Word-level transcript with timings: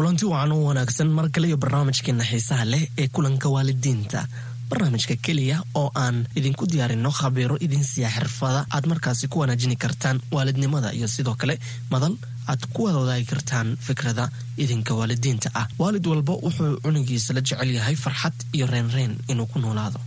kulanti 0.00 0.24
wacan 0.24 0.52
u 0.52 0.64
wanaagsan 0.64 1.08
mar 1.12 1.28
kale 1.28 1.46
iyo 1.48 1.56
barnaamijkeena 1.60 2.24
xiisaha 2.24 2.64
leh 2.64 2.88
ee 2.98 3.08
kulanka 3.08 3.48
waalidiinta. 3.48 4.26
Barnaamijka 4.70 5.16
keliya 5.16 5.60
oo 5.74 5.90
aan 5.94 6.24
idinku 6.34 6.64
diyaarino 6.66 7.10
khabiiro 7.10 7.56
idin 7.60 7.84
siiya 7.84 8.08
xirfada 8.08 8.64
aad 8.70 8.86
markaasi 8.88 9.28
ku 9.28 9.38
wanaajini 9.40 9.76
kartaan 9.76 10.20
waalidnimada 10.32 10.92
iyo 10.92 11.08
sidoo 11.08 11.34
kale 11.34 11.58
madal 11.90 12.16
aad 12.48 12.62
ku 12.72 12.84
wada 12.84 12.98
wadaagi 12.98 13.26
kartaan 13.32 13.76
fikrada 13.76 14.30
idinka 14.56 14.94
waalidiinta 14.94 15.50
ah. 15.54 15.66
Waalid 15.78 16.06
walba 16.06 16.32
wuxuu 16.32 16.80
cunugiisa 16.80 17.34
la 17.34 17.40
jecel 17.40 17.70
yahay 17.70 17.96
farxad 17.96 18.32
iyo 18.56 18.66
reenreen 18.66 19.18
inuu 19.28 19.46
ku 19.52 19.58
noolaado. 19.58 20.00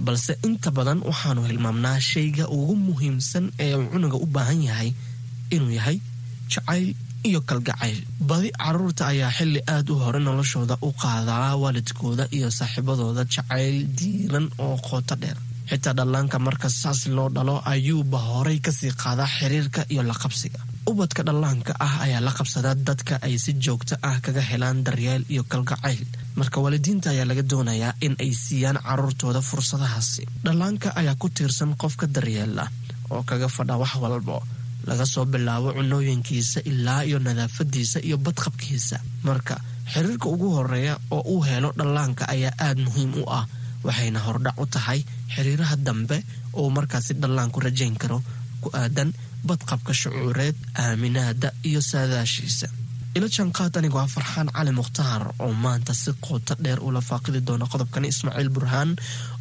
Balse 0.00 0.38
inta 0.42 0.70
badan 0.70 1.02
waxaanu 1.04 1.44
hilmaamnaa 1.44 2.00
shayga 2.00 2.48
ugu 2.48 2.76
muhiimsan 2.76 3.52
ee 3.58 3.74
uu 3.76 3.86
cunuga 3.92 4.16
u 4.16 4.26
baahan 4.26 4.62
yahay 4.62 4.92
inuu 5.50 5.70
yahay 5.70 6.00
jacayl 6.48 6.94
iyo 7.28 7.40
kalgacayl 7.50 7.98
badi 8.28 8.50
carruurta 8.62 9.02
ayaa 9.12 9.30
xilli 9.38 9.60
aad 9.74 9.88
u 9.90 9.94
hore 10.02 10.20
noloshooda 10.26 10.76
u 10.82 10.90
qaadaa 11.02 11.56
waalidkooda 11.62 12.24
iyo 12.36 12.48
saaxiibadooda 12.58 13.22
jacayl 13.34 13.76
diiran 13.98 14.46
oo 14.64 14.76
qooto 14.88 15.14
dheer. 15.22 15.38
Xitaa 15.70 15.94
dhallaanka 15.98 16.36
marka 16.46 16.68
saas 16.68 17.00
loo 17.16 17.28
dhalo 17.36 17.54
ayuuba 17.72 18.18
horay 18.28 18.58
ka 18.66 18.72
sii 18.78 18.92
qaadaa 19.02 19.28
xiriirka 19.36 19.80
iyo 19.92 20.02
la 20.02 20.14
qabsiga. 20.22 20.58
Ubadka 20.90 21.22
dhallaanka 21.28 21.72
ah 21.86 21.94
ayaa 22.04 22.20
la 22.26 22.32
qabsadaa 22.38 22.74
dadka 22.88 23.14
ay 23.26 23.34
si 23.44 23.52
joogto 23.64 23.94
ah 24.08 24.16
kaga 24.24 24.42
helaan 24.50 24.78
daryeel 24.86 25.22
iyo 25.32 25.42
kalgacayl. 25.52 26.02
Marka 26.38 26.58
waalidiinta 26.64 27.08
ayaa 27.14 27.26
laga 27.30 27.42
doonayaa 27.50 27.92
in 28.06 28.14
ay 28.24 28.32
siiyaan 28.44 28.78
caruurtooda 28.86 29.40
fursadahaasi. 29.48 30.22
Dhallaanka 30.44 30.88
ayaa 31.00 31.14
ku 31.22 31.28
tiirsan 31.36 31.70
qofka 31.82 32.06
daryeela 32.14 32.64
oo 33.14 33.22
kaga 33.30 33.48
fadha 33.56 33.74
wax 33.82 33.94
walbo 34.02 34.36
laga 34.88 35.06
soo 35.12 35.24
bilaabo 35.32 35.68
cunooyinkiisa 35.78 36.60
ilaa 36.70 37.02
iyo 37.08 37.18
nadaafadiisa 37.26 37.98
iyo 38.06 38.16
badqabkiisa. 38.24 38.96
Marka 39.26 39.54
xiriirka 39.92 40.26
ugu 40.34 40.48
horreeya 40.56 40.94
oo 41.10 41.20
uu 41.32 41.42
helo 41.48 41.70
dhallaanka 41.78 42.24
ayaa 42.34 42.54
aad 42.66 42.78
muhiim 42.86 43.12
u 43.22 43.24
ah 43.38 43.44
waxayna 43.86 44.20
hordhac 44.26 44.56
u 44.62 44.66
tahay 44.74 45.00
xiriiraha 45.34 45.76
dambe 45.86 46.16
oo 46.58 46.68
markaasi 46.76 47.12
dhallaanku 47.22 47.58
rajayn 47.66 47.96
karo 48.02 48.18
ku 48.62 48.68
aadan 48.80 49.10
badqabka 49.48 49.92
shucuureed 50.00 50.56
aaminaada 50.82 51.48
iyo 51.68 51.80
saadaashiisa. 51.90 52.68
Ila 53.16 53.28
janqaad 53.36 53.74
anigu 53.78 53.96
waa 54.00 54.08
farxaan 54.14 54.48
cali 54.56 54.72
mukhtaar 54.78 55.22
oo 55.44 55.52
maanta 55.64 55.92
si 56.02 56.10
qoota 56.26 56.54
dheer 56.64 56.80
ula 56.88 57.00
faaqidi 57.08 57.40
doona 57.46 57.66
qodobkani 57.72 58.08
ismaaciil 58.12 58.48
burhaan 58.56 58.90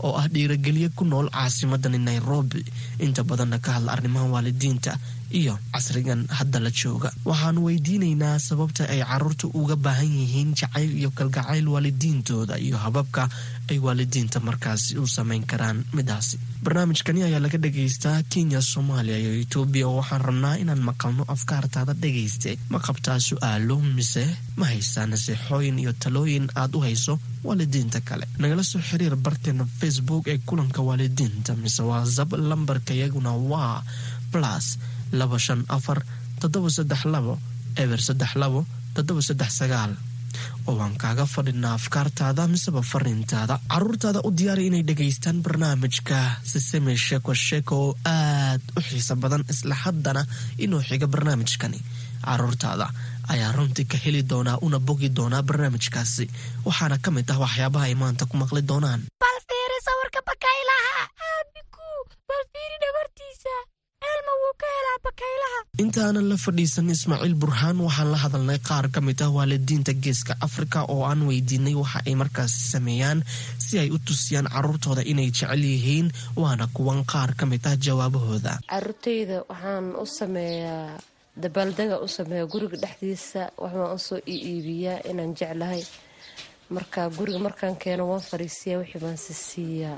oo 0.05 0.11
ah 0.21 0.27
dhiiragelye 0.33 0.87
ku 0.97 1.03
nool 1.11 1.27
caasimadani 1.35 1.99
nairobi. 2.07 2.61
Inta 3.05 3.21
badanna 3.29 3.57
ka 3.65 3.69
hadla 3.75 3.89
arrimaha 3.95 4.25
waalidiinta 4.33 4.91
iyo 5.39 5.59
casrigan 5.73 6.27
hadda 6.37 6.59
la 6.59 6.71
jooga. 6.71 7.11
Waxaanu 7.25 7.59
weydiinaynaa 7.67 8.39
sababta 8.39 8.83
ay 8.93 9.01
carruurta 9.09 9.47
uga 9.53 9.75
baahan 9.75 10.11
yihiin 10.19 10.53
jacayl 10.59 10.91
iyo 10.99 11.09
kalgacayl 11.11 11.67
waalidiintooda 11.73 12.55
iyo 12.59 12.77
hababka 12.77 13.29
ay 13.71 13.79
waalidiinta 13.79 14.39
markaasi 14.39 14.97
u 14.97 15.07
samayn 15.07 15.43
karaan 15.51 15.85
midaasi. 15.93 16.39
Barnaamijkani 16.63 17.23
ayaa 17.23 17.39
laga 17.39 17.57
dhagaystaa 17.57 18.23
kenya 18.29 18.61
soomaaliya 18.61 19.17
iyo 19.23 19.31
etoobiya 19.43 19.87
oo 19.87 19.95
waxaan 20.01 20.21
rabnaa 20.27 20.55
inaan 20.61 20.83
maqalno 20.89 21.23
afkaartaada 21.35 21.93
dhagayste 22.03 22.51
ma 22.69 22.79
qabtaa 22.87 23.19
su'aalo 23.27 23.75
mise 23.97 24.25
ma 24.59 24.65
haysaa 24.71 25.05
naseexooyin 25.11 25.79
iyo 25.83 25.93
talooyin 26.03 26.45
aad 26.55 26.75
u 26.77 26.79
hayso 26.85 27.19
waalidiinta 27.43 28.01
kale? 28.01 28.25
Nagala 28.37 28.63
soo 28.63 28.81
xiriir 28.89 29.15
barteena 29.15 29.65
facebook 29.79 30.27
ee 30.27 30.37
kulanka 30.45 30.81
waalidiinta 30.87 31.55
mise 31.63 31.81
waasab 31.89 32.33
lambarka 32.49 32.93
iyaguna 32.93 33.31
waa 33.51 33.81
plus 34.31 34.65
laba 35.19 35.37
shan 35.45 35.61
afar 35.77 35.99
toddoba 36.39 36.69
saddex 36.77 37.01
labo 37.13 37.33
eber 37.83 37.99
saddex 38.07 38.31
labo 38.41 38.65
toddoba 38.95 39.21
saddex 39.27 39.51
sagaal. 39.61 39.93
Oo 40.67 40.75
waan 40.79 40.95
kaaga 41.01 41.25
fadhinaa 41.25 41.73
afkaartaada 41.79 42.47
miseba 42.47 42.81
fariintaada 42.91 43.55
caruurtaada 43.71 44.19
u 44.27 44.29
diyaari 44.37 44.63
inay 44.69 44.83
dhegaystaan 44.87 45.41
barnaamijka. 45.45 46.17
Siseme 46.51 46.95
sheeko 47.05 47.33
sheeko 47.45 47.75
oo 47.85 47.91
aad 48.05 48.61
u 48.77 48.81
xiiso 48.87 49.15
badan 49.15 49.43
isla 49.51 49.75
haddana 49.83 50.23
inuu 50.63 50.81
xiga 50.87 51.07
barnaamijkani. 51.13 51.79
Caruurtaada 52.25 52.87
ayaa 53.33 53.51
runtii 53.57 53.85
ka 53.91 53.97
heli 54.03 54.21
doonaa 54.31 54.57
una 54.61 54.79
bogi 54.79 55.09
doonaa 55.17 55.43
barnaamijkaasi. 55.43 56.25
Waxaana 56.65 56.97
ka 57.03 57.09
mid 57.11 57.27
ah 57.31 57.39
waxyaabaha 57.43 57.85
ay 57.89 57.95
maanta 58.01 58.25
ku 58.29 58.35
maqli 58.37 58.61
doonaan 58.71 59.01
intaanan 65.83 66.27
la 66.29 66.37
fadhiisan 66.37 66.89
ismaaciil 66.95 67.35
burhaan 67.41 67.77
waxaan 67.85 68.11
la 68.13 68.17
hadalnay 68.23 68.59
qaar 68.69 68.85
ka 68.93 68.99
mid 69.01 69.19
ah 69.25 69.29
waalidiinta 69.37 69.93
geeska 70.03 70.33
afrika 70.47 70.79
oo 70.93 71.03
aan 71.09 71.21
weydiinay 71.29 71.75
waxa 71.81 71.99
ay 72.07 72.15
markaasi 72.21 72.59
sameeyaan 72.73 73.19
si 73.65 73.79
ay 73.79 73.89
u 73.95 73.97
tusiyaan 74.07 74.47
caruurtooda 74.53 75.01
inay 75.11 75.29
jecel 75.31 75.63
yihiin 75.71 76.07
waana 76.41 76.67
kuwan 76.75 77.01
qaar 77.11 77.31
ka 77.39 77.45
mid 77.45 77.63
ah 77.69 77.75
jawaabahooda. 77.85 78.53
Caruurtayda 78.71 79.37
waxaan 79.49 79.85
u 80.03 80.05
sameeyaa 80.05 80.99
dabaaldega 81.43 81.95
u 82.05 82.07
sameeya 82.17 82.45
guriga 82.51 82.77
dhexdiisa 82.83 83.41
waxbaan 83.63 83.95
u 83.95 83.99
soo 84.07 84.19
iibiyaa 84.27 84.99
inaan 85.09 85.33
jeclahay. 85.39 85.83
Marka 86.75 87.09
guriga 87.17 87.39
markaan 87.47 87.75
keeno 87.83 88.03
waan 88.11 88.21
fariisiya 88.29 88.77
wixii 88.81 89.01
baan 89.03 89.17
si 89.17 89.33
siiyaa 89.33 89.97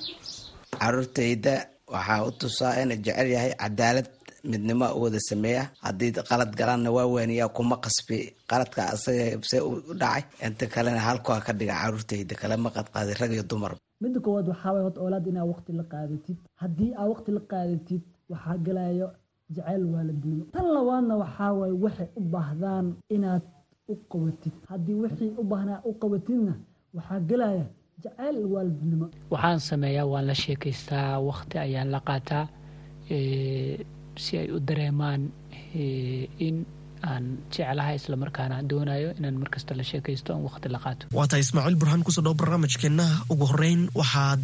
caruurtayda 0.80 1.56
waxaa 1.94 2.24
u 2.30 2.32
tusaa 2.32 2.74
ina 2.82 2.96
jecel 3.06 3.30
yahay 3.36 3.54
cadaalad 3.62 4.08
midnimo 4.52 4.86
u 4.96 5.02
wada 5.04 5.20
sameeya. 5.20 5.64
Haddii 5.86 6.12
qalad 6.30 6.52
galaanna 6.60 6.90
waa 6.92 7.06
weeniyaa 7.14 7.50
kuma 7.58 7.76
qasbi. 7.84 8.20
Qaladka 8.50 8.82
asaga 8.94 9.26
se 9.50 9.58
u 9.62 9.72
dhacay 10.02 10.24
inta 10.46 10.66
kalena 10.74 11.00
halkuha 11.08 11.40
ka 11.46 11.54
dhiga 11.54 11.76
caruurtayda 11.82 12.36
kalema 12.42 12.70
qadqaaday 12.76 13.16
rag 13.22 13.32
iyo 13.34 13.44
dumar. 13.44 13.74
Midda 14.02 14.20
koowaad 14.20 14.48
waxaa 14.52 14.72
waay 14.74 14.84
horta 14.86 15.00
oolaad 15.02 15.26
inaa 15.32 15.46
waqti 15.52 15.72
la 15.80 15.84
qaadatid 15.92 16.38
haddii 16.62 16.92
aa 17.00 17.06
waqti 17.12 17.30
la 17.38 17.42
qaadatid 17.52 18.02
waxaa 18.32 18.58
galayo 18.66 19.08
jacayl 19.56 19.84
waalidnimo 19.94 20.44
tan 20.54 20.66
labaadna 20.76 21.14
waxaa 21.24 21.52
waaye 21.60 21.76
waxay 21.86 22.08
u 22.20 22.22
baahdaan 22.34 22.86
inaad 23.16 23.44
u 23.92 23.96
qabatid. 24.12 24.54
Haddii 24.70 24.96
wixii 25.04 25.32
u 25.42 25.44
baahnaa 25.52 25.80
u 25.90 25.94
qabatidna 26.02 26.54
waxaa 26.96 27.20
gelaya 27.30 27.66
jacayl 28.04 28.38
waalidnimo 28.54 29.06
waxaan 29.34 29.60
sameeyaa 29.70 30.06
waan 30.12 30.26
la 30.30 30.36
sheekaystaa 30.44 31.20
waqti 31.30 31.56
ayaan 31.66 31.90
la 31.96 32.00
qaataa 32.10 32.46
si 34.18 34.38
ay 34.38 34.48
u 34.52 34.60
dareemaan 34.60 35.22
in 36.48 36.66
aan 37.12 37.26
jeclahay 37.52 37.96
islamarkaana 38.00 38.62
doonayo 38.70 39.10
inaan 39.20 39.38
markasta 39.44 39.76
la 39.76 39.84
sheekaysto 39.84 40.34
aan 40.34 40.44
waqti 40.48 40.70
la 40.72 40.80
qaato. 40.80 41.08
Waa 41.18 41.28
tahay 41.28 41.44
ismaaciil 41.46 41.76
burhaan 41.82 42.04
ku 42.04 42.12
soo 42.12 42.24
dhawo 42.24 42.36
barnaamijkeenna. 42.42 43.06
Ugu 43.34 43.46
horeyn 43.52 43.82
waxaad 44.00 44.44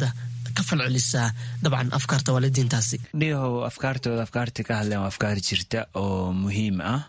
ka 0.56 0.62
falcelisaa 0.68 1.28
dabcan 1.62 1.88
afkaarta 1.98 2.32
waalidiintaasi. 2.34 2.96
Dhiyahow 3.20 3.64
afkaartooda 3.70 4.22
afkaarta 4.26 4.62
ka 4.68 4.74
hadleen 4.80 5.00
waa 5.00 5.08
afkaar 5.14 5.38
jirta 5.48 5.86
oo 5.94 6.32
muhiim 6.42 6.80
ah. 6.92 7.00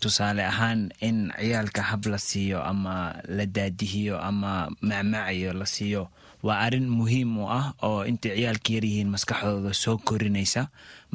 Tusaale 0.00 0.44
ahaan 0.44 0.90
in 1.00 1.32
ciyaalka 1.40 1.82
hab 1.82 2.04
la 2.06 2.18
siiyo 2.18 2.62
ama 2.62 3.14
la 3.28 3.44
daadihiyo 3.46 4.16
ama 4.20 4.68
macmaacayo 4.80 5.52
la 5.60 5.66
siiyo 5.66 6.02
waa 6.46 6.58
arrin 6.66 6.88
muhiim 6.98 7.30
u 7.38 7.44
ah 7.58 7.66
oo 7.88 8.00
intay 8.10 8.32
ciyaalka 8.38 8.70
yaryihiin 8.76 9.10
maskaxdooda 9.14 9.72
soo 9.82 9.96
korinaysa. 10.08 10.62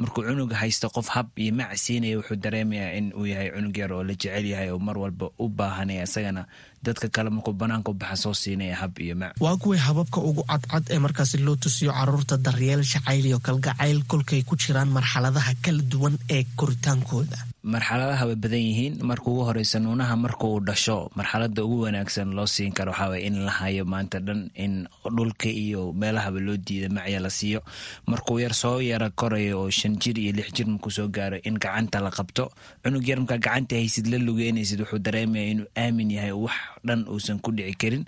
Markuu 0.00 0.22
cunuga 0.28 0.56
haysto 0.60 0.86
qof 0.96 1.08
hab 1.14 1.28
iyo 1.42 1.52
mac 1.58 1.70
siinaya 1.82 2.18
wuxuu 2.20 2.36
dareemayaa 2.44 2.92
in 2.98 3.06
uu 3.18 3.26
yahay 3.32 3.48
cunug 3.54 3.76
yar 3.80 3.92
oo 3.96 4.02
la 4.08 4.14
jecel 4.14 4.44
yahay 4.52 4.68
oo 4.70 4.78
mar 4.78 4.96
walba 5.02 5.26
u 5.38 5.48
baahanaya. 5.48 6.04
Isagana 6.08 6.42
dadka 6.84 7.08
kale 7.08 7.30
markuu 7.30 7.54
banaanka 7.60 7.90
u 7.90 7.94
baxa 8.00 8.16
soo 8.22 8.34
siinaya 8.42 8.76
hab 8.76 8.92
iyo 9.00 9.14
mac. 9.16 9.32
Waa 9.40 9.56
kuwii 9.56 9.80
hababka 9.86 10.20
ugu 10.20 10.42
cadcad 10.50 10.84
ee 10.92 10.98
markaasi 10.98 11.38
loo 11.46 11.56
tusiyo 11.56 11.92
carruurta 11.96 12.36
daryeel 12.36 12.82
jacayl 12.92 13.24
iyo 13.26 13.38
kalgacayl 13.46 14.04
kolkay 14.10 14.42
ku 14.48 14.54
jiraan 14.62 14.88
marxaladaha 14.96 15.52
kala 15.64 15.82
duwan 15.92 16.14
ee 16.36 16.44
koritaankooda 16.60 17.38
marxaladaha 17.66 18.24
way 18.30 18.36
badan 18.38 18.62
yihiin. 18.62 18.94
Marka 19.02 19.26
ugu 19.26 19.42
horeysa 19.48 19.78
nuunaha 19.82 20.14
marka 20.16 20.46
uu 20.46 20.60
dhasho 20.62 21.10
marxalada 21.18 21.64
ugu 21.66 21.82
wanaagsan 21.90 22.30
loo 22.30 22.46
siin 22.46 22.70
karo 22.72 22.92
waxaa 22.94 23.18
in 23.18 23.42
la 23.44 23.50
hayo 23.50 23.82
maanta 23.84 24.20
dhan 24.22 24.50
in 24.54 24.86
dhulka 25.02 25.50
iyo 25.50 25.90
meelahaba 25.92 26.38
loo 26.38 26.54
diida 26.56 26.86
macya 26.88 27.18
la 27.20 27.30
siiyo. 27.30 27.60
Markuu 28.06 28.38
yar 28.38 28.54
soo 28.54 28.78
yara 28.78 29.10
korayo 29.10 29.66
oo 29.66 29.70
shan 29.70 29.98
jir 29.98 30.14
iyo 30.14 30.32
lix 30.38 30.54
jir 30.54 30.66
markuu 30.70 30.90
soo 30.94 31.08
gaaro 31.10 31.42
in 31.42 31.58
gacanta 31.58 31.98
la 32.00 32.10
qabto 32.14 32.52
cunug 32.86 33.02
yar 33.02 33.18
markaa 33.18 33.38
gacanta 33.42 33.74
haysid 33.74 34.06
la 34.14 34.18
lugeynaysid 34.22 34.80
wuxuu 34.86 35.02
dareemaya 35.02 35.50
inuu 35.50 35.66
aamin 35.74 36.10
yahay 36.14 36.30
wax 36.38 36.54
dhan 36.86 37.02
uusan 37.10 37.42
ku 37.42 37.50
dhici 37.50 37.74
karin. 37.74 38.04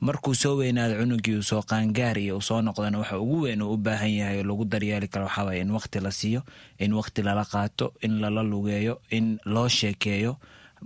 Markuu 0.00 0.38
soo 0.38 0.54
weynaado 0.62 0.94
cunugii 1.02 1.34
uu 1.34 1.42
soo 1.42 1.62
qaangaar 1.66 2.14
iyo 2.14 2.38
uu 2.38 2.46
soo 2.46 2.62
noqdana 2.62 3.02
waxa 3.02 3.18
ugu 3.18 3.42
weyn 3.50 3.58
uu 3.62 3.74
u 3.74 3.76
baahan 3.76 4.14
yahay 4.22 4.38
oo 4.38 4.46
lagu 4.46 4.64
daryeeli 4.70 5.08
karo 5.10 5.26
waxaa 5.26 5.58
in 5.58 5.74
waqti 5.74 5.98
la 5.98 6.14
siiyo 6.14 6.46
in 6.78 6.94
waqti 6.94 7.26
lala 7.26 7.42
qaato 7.44 7.90
in 8.06 8.22
lala 8.22 8.42
lugeeyo 8.46 8.99
in 9.16 9.26
loo 9.44 9.68
sheekeeyo 9.68 10.32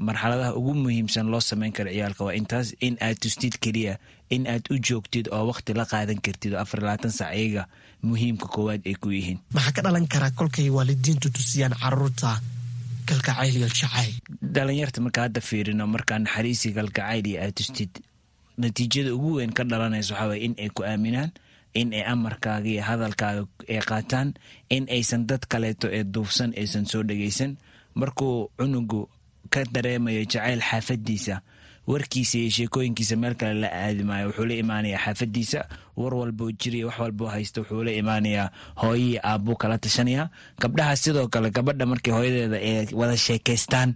marxaladaha 0.07 0.55
ugu 0.59 0.75
muhiimsan 0.75 1.27
loo 1.33 1.41
sameyn 1.41 1.73
karo 1.77 1.91
ciyaalka 1.91 2.23
waa 2.27 2.35
intaas 2.41 2.69
in 2.87 2.95
aad 3.07 3.19
tustid 3.23 3.55
keliya 3.63 3.95
in 4.35 4.47
aad 4.53 4.65
u 4.71 4.79
joogtid 4.89 5.27
oo 5.37 5.45
waqti 5.51 5.73
la 5.79 5.85
qaadan 5.93 6.21
kartid 6.27 6.53
oo 6.55 6.61
afar 6.65 6.81
labaatan 6.83 7.13
sac 7.19 7.31
iyaga 7.41 7.65
muhiimka 8.03 8.47
koowaad 8.55 8.83
ay 8.91 8.95
ku 9.03 9.09
yihiin. 9.17 9.39
Maxaa 9.55 9.73
ka 9.77 9.81
dhalan 9.87 10.07
karaa 10.13 10.31
kolkay 10.39 10.69
waalidiintu 10.77 11.31
tusiyaan 11.37 11.75
carruurta 11.83 12.41
kalgacayl 13.09 13.55
iyo 13.57 13.69
jacayl? 13.69 14.13
Dhalinyarta 14.55 15.01
marka 15.05 15.21
hadda 15.27 15.41
fiirino 15.41 15.87
markaa 15.87 16.19
naxariisi 16.19 16.69
kalgacayl 16.77 17.27
iyo 17.31 17.39
aad 17.45 17.55
tustid 17.59 17.93
natiijada 18.59 19.15
ugu 19.15 19.31
weyn 19.39 19.53
ka 19.57 19.65
dhalanaysa 19.65 20.15
waxaa 20.15 20.37
in 20.47 20.55
ay 20.59 20.71
ku 20.75 20.83
aaminaan 20.85 21.31
in 21.75 21.93
ay 21.95 22.05
amarkaaga 22.13 22.69
iyo 22.75 22.83
hadalkaaga 22.89 23.43
ay 23.69 23.81
qaataan 23.91 24.29
in 24.71 24.85
aysan 24.97 25.27
dad 25.31 25.43
kaleeto 25.53 25.87
ee 25.99 26.05
duufsan 26.05 26.51
aysan 26.61 26.87
soo 26.87 27.03
dhegeysan 27.09 27.57
markuu 27.95 28.51
cunugu 28.59 29.09
ka 29.51 29.65
dareemayo 29.73 30.25
jacayl 30.25 30.61
xaafadiisa 30.61 31.41
warkiisa 31.87 32.39
iyo 32.39 32.51
sheekooyinkiisa 32.51 33.17
meel 33.17 33.35
kale 33.35 33.55
la 33.61 33.69
aadi 33.73 34.03
maayo 34.05 34.27
wuxuu 34.29 34.45
la 34.49 34.55
imaanayaa 34.55 34.99
xaafadiisa. 35.05 35.61
War 35.97 36.15
walboo 36.15 36.51
jiriya 36.51 36.87
wax 36.87 36.99
walboo 36.99 37.27
haysta 37.29 37.61
wuxuu 37.61 37.85
la 37.85 37.93
imaanayaa 37.93 38.51
hooyii 38.75 39.19
aabbuu 39.23 39.55
kala 39.57 39.79
tashanaya 39.79 40.29
gabdhaha 40.61 40.97
sidoo 40.97 41.29
kale 41.29 41.51
gabadha 41.51 41.87
markii 41.87 42.11
hooyadeeda 42.11 42.57
ay 42.57 42.87
wada 42.93 43.17
sheekaystaan 43.17 43.95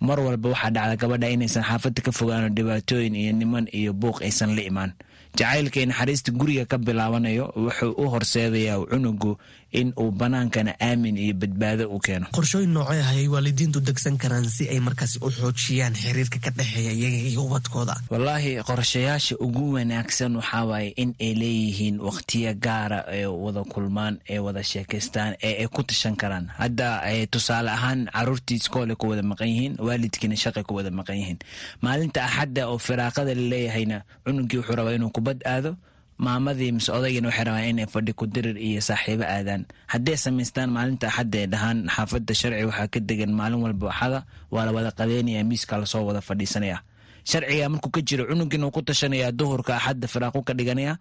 mar 0.00 0.20
walba 0.20 0.48
waxaa 0.48 0.70
dhacda 0.70 0.96
gabadha 0.96 1.28
inaysan 1.30 1.64
xaafadda 1.64 2.02
ka 2.02 2.12
fogaano 2.12 2.48
dhibaatooyin 2.48 3.16
iyo 3.16 3.32
niman 3.32 3.68
iyo 3.72 3.92
buuq 3.92 4.22
aysan 4.22 4.54
la 4.56 4.62
imaan. 4.62 4.92
Jacaylka 5.36 5.86
naxariista 5.86 6.32
guriga 6.32 6.64
ka 6.66 6.78
bilaabanayo 6.78 7.52
wuxuu 7.56 7.92
u 7.96 8.08
horseedayaa 8.10 8.84
cunugu 8.90 9.38
in 9.72 9.92
uu 9.98 10.10
banaankana 10.10 10.74
aamin 10.80 11.16
iyo 11.18 11.34
badbaado 11.34 11.84
u 11.90 11.98
keeno. 11.98 12.26
Qorshooyin 12.32 12.72
noocay 12.74 13.00
ahayay 13.00 13.28
waalidiintu 13.28 13.80
degsan 13.80 14.16
karaan 14.18 14.48
si 14.48 14.68
ay 14.68 14.80
markaasi 14.80 15.18
u 15.22 15.30
xoojiyaan 15.30 15.94
xiriirka 15.94 16.38
ka 16.44 16.50
dhexeeya 16.50 16.92
iyaga 16.92 17.16
iyo 17.30 17.44
ubadkooda? 17.46 17.94
Wallaahi 18.10 18.62
qorshayaasha 18.66 19.36
ugu 19.38 19.72
wanaagsan 19.78 20.36
waxaa 20.36 20.64
waaye 20.70 20.88
in 20.96 21.14
ay 21.20 21.34
leeyihiin 21.34 22.00
waqtiyo 22.00 22.54
gaara 22.54 23.04
ee 23.14 23.26
wada 23.26 23.62
kulmaan 23.64 24.18
ee 24.28 24.38
wada 24.38 24.62
sheekaystaan 24.64 25.36
ee 25.42 25.54
ay 25.62 25.68
ku 25.68 25.82
tashan 25.82 26.16
karaan. 26.16 26.46
Hadda 26.58 26.88
tusaale 27.30 27.70
ahaan 27.70 28.08
caruurtii 28.12 28.56
iskoole 28.56 28.94
ku 28.96 29.08
wada 29.10 29.22
maqan 29.22 29.48
yihiin 29.48 29.74
waalidkiina 29.78 30.36
shaqay 30.36 30.62
ku 30.66 30.74
wada 30.74 30.90
maqan 30.90 31.16
yihiin. 31.20 31.38
Maalinta 31.82 32.24
axadda 32.26 32.68
oo 32.68 32.78
firaaqada 32.78 33.34
laleeyahayna 33.34 34.02
cunugii 34.26 34.58
wuxuu 34.58 34.76
rabaa 34.76 34.94
inuu 34.98 35.10
kubad 35.14 35.38
aado 35.46 35.76
maamadii 36.24 36.72
mise 36.76 36.90
odaygiina 36.98 37.28
waxay 37.30 37.44
rabaan 37.48 37.68
inay 37.72 37.86
fadhi 37.94 38.12
kudirir 38.20 38.56
iyo 38.68 38.80
saaxiibo 38.88 39.24
aadaan. 39.36 39.62
Hadday 39.92 40.16
samaystaan 40.24 40.68
maalinta 40.76 41.06
axadda 41.10 41.38
ee 41.42 41.48
dhahaan 41.52 41.78
xaafadda 41.94 42.32
sharci 42.40 42.64
waxaa 42.70 42.88
ka 42.94 42.98
degan 43.08 43.32
maalin 43.38 43.60
walba 43.64 43.86
axada 43.92 44.18
waa 44.54 44.64
la 44.66 44.72
wada 44.76 44.90
qadeynaya 44.98 45.42
miiska 45.50 45.74
la 45.80 45.86
soo 45.92 46.02
wada 46.08 46.20
fadhiisanaya 46.28 46.78
sharciga 47.30 47.66
markuu 47.72 47.90
ka 47.94 48.00
jiro 48.08 48.24
cunuggiina 48.30 48.64
wuu 48.66 48.74
ku 48.76 48.82
tashanaya 48.88 49.28
duhurka 49.38 49.72
axadda 49.78 50.06
firaaqu 50.12 50.40
ka 50.48 50.52
dhiganaya 50.58 50.92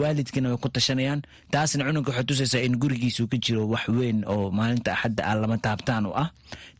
waalidkiina 0.00 0.48
way 0.54 0.58
ku 0.64 0.68
tashanayaan. 0.76 1.20
Taasna 1.52 1.84
cunugga 1.88 2.10
waxay 2.12 2.24
tusaysaa 2.28 2.62
in 2.66 2.74
gurigiisuu 2.82 3.26
ka 3.32 3.36
jiro 3.44 3.62
wax 3.72 3.84
weyn 3.88 4.24
oo 4.26 4.50
maalinta 4.58 4.90
axadda 4.94 5.22
ah 5.30 5.34
lama 5.40 5.58
taabtaan 5.58 6.06
u 6.06 6.12
ah. 6.22 6.28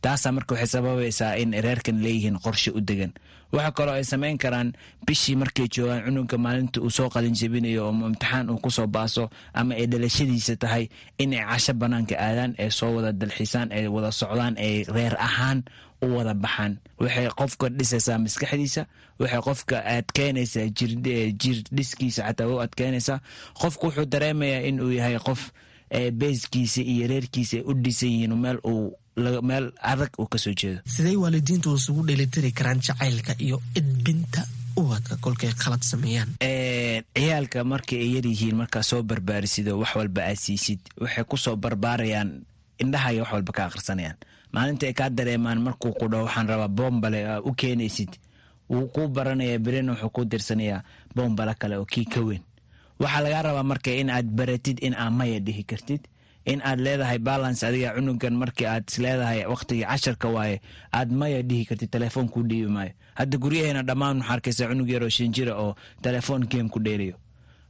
Taasaa 0.03 0.31
marka 0.35 0.53
waxay 0.55 0.69
sababaysaa 0.79 1.37
in 1.41 1.51
reerkan 1.65 1.97
leeyihiin 2.03 2.37
qorshe 2.45 2.71
u 2.71 2.79
degan 2.89 3.11
waxa 3.55 3.71
kaloo 3.77 3.95
ay 3.99 4.03
samayn 4.03 4.37
karaan 4.43 4.73
bishii 5.07 5.35
markay 5.41 5.67
joogaan 5.73 6.01
cunugga 6.05 6.37
maalinta 6.45 6.77
uu 6.81 6.89
soo 6.97 7.09
qalin 7.13 7.35
jebinayo 7.39 7.81
oo 7.87 7.93
imtixaan 8.09 8.49
uu 8.51 8.59
ku 8.63 8.69
soo 8.71 8.87
baaso 8.95 9.29
ama 9.53 9.75
ay 9.79 9.85
dhalashadiisa 9.91 10.55
tahay 10.63 10.89
inay 11.23 11.39
casho 11.49 11.73
banaanka 11.81 12.15
aadaan 12.27 12.51
ee 12.63 12.69
soo 12.79 12.91
wada 12.95 13.11
dalxisaan 13.21 13.69
ee 13.77 13.87
wada 13.95 14.11
socdaan 14.11 14.55
ee 14.67 14.83
reer 14.95 15.15
ahaan 15.27 15.59
u 16.05 16.15
wada 16.17 16.33
baxaan. 16.33 16.73
Waxay 16.99 17.27
qofka 17.39 17.69
dhisaysaa 17.77 18.17
maskaxdiisa 18.25 18.85
waxay 19.19 19.41
qofka 19.47 19.75
adkeynaysaa 19.97 20.67
jir 20.77 21.57
dhiskiisa 21.75 22.21
xataa 22.27 22.47
u 22.47 22.59
adkeynaysaa 22.65 23.19
qofku 23.61 23.85
wuxuu 23.87 24.05
dareemayaa 24.13 24.61
in 24.69 24.79
uu 24.81 24.91
yahay 24.99 25.17
qof 25.27 25.41
beeskiisa 26.19 26.81
iyo 26.81 27.07
reerkiisa 27.07 27.57
ay 27.57 27.63
u 27.69 27.73
dhisan 27.83 28.09
yihiin 28.09 28.35
meel 28.37 28.59
uu 28.63 28.93
meel 29.49 29.71
adag 29.81 30.11
uu 30.19 30.27
ka 30.27 30.37
soo 30.37 30.53
jeedo. 30.53 30.79
Siday 30.85 31.15
waalidiintu 31.15 31.75
isugu 31.75 32.03
dheelitiri 32.07 32.51
karaan 32.51 32.79
jacaylka 32.81 33.35
iyo 33.39 33.61
edbinta 33.75 34.41
ubadka 34.75 35.15
kolkay 35.23 35.51
khalad 35.55 35.83
sameeyaan. 35.83 36.29
Ciyaalka 37.15 37.63
markay 37.63 37.99
ay 37.99 38.11
yaryihiin 38.15 38.55
markaa 38.55 38.83
soo 38.83 39.03
barbaarisido 39.03 39.77
wax 39.79 39.95
walba 39.95 40.21
aad 40.29 40.35
siisid 40.45 40.79
waxay 41.01 41.23
ku 41.23 41.37
soo 41.37 41.55
barbaarayaan 41.55 42.41
indhahaya 42.83 43.21
wax 43.23 43.31
walba 43.33 43.51
ka 43.53 43.65
akhrisanayaan 43.65 44.17
maalinta 44.55 44.85
ay 44.87 44.93
kaa 44.99 45.09
dareemaan 45.17 45.59
markuu 45.65 45.91
ku 45.99 46.07
dhaho 46.11 46.23
waxaan 46.27 46.47
rabaa 46.47 46.71
boombale 46.77 47.19
u 47.43 47.51
keenaysid. 47.59 48.11
Wuu 48.71 48.87
kuu 48.93 49.07
baranaya 49.15 49.59
berina 49.65 49.91
wuxuu 49.93 50.09
ku 50.15 50.21
dirsanayaa 50.31 50.81
boombale 51.15 51.53
kale 51.59 51.75
oo 51.77 51.85
kii 51.85 52.05
ka 52.13 52.19
weyn. 52.27 52.41
Waxaa 52.99 53.21
lagaa 53.25 53.41
rabaa 53.51 53.63
marka 53.71 53.91
in 53.91 54.09
aad 54.09 54.25
baratid 54.37 54.79
in 54.81 54.93
aad 54.95 55.13
maya 55.13 55.39
dhihi 55.39 55.63
kartid 55.63 56.01
in 56.45 56.61
aad 56.63 56.79
leedahay 56.79 57.19
balance 57.19 57.61
adiga 57.67 57.93
cunugan 57.95 58.35
markii 58.41 58.65
aad 58.65 58.83
isleedahay 58.89 59.45
waqtigii 59.45 59.85
casharka 59.85 60.27
waaye 60.35 60.61
aad 60.93 61.11
maya 61.11 61.41
dhihi 61.43 61.65
kartid 61.69 61.89
telefoon 61.91 62.29
kuu 62.29 62.43
dhiibi 62.49 62.69
maayo. 62.71 62.93
Hadda 63.19 63.37
guryaheena 63.37 63.83
dhammaan 63.83 64.17
waxaa 64.21 64.33
arkaysa 64.33 64.67
cunug 64.69 64.89
yaroo 64.89 65.09
shan 65.09 65.31
jira 65.35 65.53
oo 65.63 65.75
telefoon 66.01 66.47
game 66.51 66.69
ku 66.69 66.79
dheelayo 66.79 67.15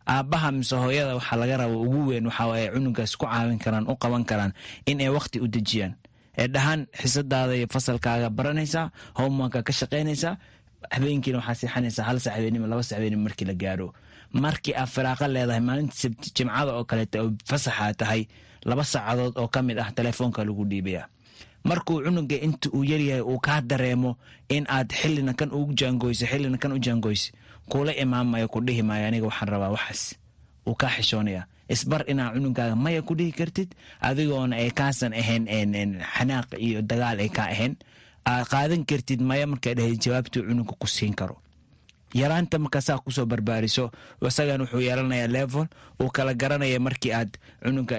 aabbaha 0.08 0.52
mise 0.52 0.76
hooyada 0.76 1.16
waxaa 1.18 1.36
laga 1.42 1.58
raba 1.58 1.76
ugu 1.78 2.08
weyn 2.14 2.26
waxaa 2.30 2.48
waaye 2.48 2.68
cunugaas 2.72 3.18
ku 3.18 3.26
caawin 3.26 3.60
karaan 3.60 3.88
u 3.90 3.96
qaban 3.98 4.24
karaan 4.26 4.54
in 4.86 5.02
ay 5.02 5.10
waqti 5.10 5.40
u 5.42 5.48
dejiyaan 5.48 5.94
ee 6.38 6.48
dhahaan 6.54 6.82
xisadaada 7.02 7.54
iyo 7.60 7.68
fasalkaaga 7.76 8.30
baranaysaa 8.38 8.86
homeworka 9.18 9.60
ka 9.68 9.74
shaqaynaysaa 9.80 10.34
habeenkiina 10.96 11.38
waxaa 11.40 11.56
seexanaysaa 11.62 12.04
hal 12.10 12.18
sac 12.20 12.34
habeenimo 12.38 12.68
laba 12.72 12.84
sac 12.84 12.96
habeenimo 12.98 13.24
markii 13.28 13.46
la 13.50 13.54
gaaro. 13.64 13.88
Markii 14.44 14.74
aad 14.76 14.90
firaaqa 14.96 15.26
leedahay 15.34 15.62
maalinta 15.68 16.10
jimcada 16.36 16.72
oo 16.78 16.84
kaleeta 16.90 17.18
oo 17.24 17.30
fasaxa 17.50 17.94
tahay 18.00 18.22
laba 18.70 18.84
saacadood 18.84 19.34
oo 19.42 19.48
ka 19.48 19.60
mid 19.68 19.78
ah 19.80 19.90
telefoonka 19.98 20.44
lagu 20.48 20.64
dhiibaya 20.72 21.04
markuu 21.70 21.98
cunuga 22.06 22.36
inta 22.46 22.68
uu 22.76 22.84
yaryahay 22.92 23.22
uu 23.32 23.40
kaa 23.40 23.62
dareemo 23.62 24.12
in 24.56 24.66
aad 24.70 24.90
xilina 25.00 25.34
kan 25.40 25.50
ugu 25.58 25.74
jaangoyso 25.80 26.26
xilina 26.32 26.58
kan 26.62 26.72
u 26.76 26.80
jaangoyso 26.86 27.32
kuula 27.70 27.92
imaamayo 28.04 28.48
ku 28.54 28.60
dhihi 28.66 28.82
maayo 28.90 29.06
aniga 29.08 29.26
waxaan 29.30 29.50
rabaa 29.54 29.72
waxaas. 29.76 30.02
Uu 30.68 30.76
kaa 30.82 30.92
xishoonaya 30.98 31.42
isbar 31.74 32.02
inaa 32.12 32.34
cunugaaga 32.36 32.76
maya 32.76 33.02
ku 33.08 33.14
dhihi 33.20 33.32
kartid 33.40 33.70
adigoona 34.08 34.56
ay 34.62 34.70
kaasan 34.80 35.14
ahayn 35.22 35.46
xanaaq 36.16 36.50
iyo 36.68 36.80
dagaal 36.90 37.18
ay 37.24 37.30
kaa 37.38 37.50
ahayn 37.56 37.74
aad 38.32 38.46
qaadan 38.52 38.84
kartid 38.90 39.22
maya 39.30 39.46
markaa 39.52 39.74
dhahay 39.78 39.96
jawaabtuu 40.04 40.44
cunuga 40.50 40.74
ku 40.82 40.88
siin 40.88 41.14
karo. 41.20 41.36
Yaraanta 42.16 42.56
markaasaa 42.64 43.04
ku 43.04 43.12
soo 43.12 43.26
barbaariso 43.28 43.92
isagan 44.24 44.62
wuxuu 44.64 44.80
yeelanayaa 44.88 45.28
level 45.38 45.66
uu 46.02 46.10
kala 46.16 46.32
garanaya 46.42 46.80
markii 46.80 47.12
aad 47.20 47.32
cunuga 47.64 47.96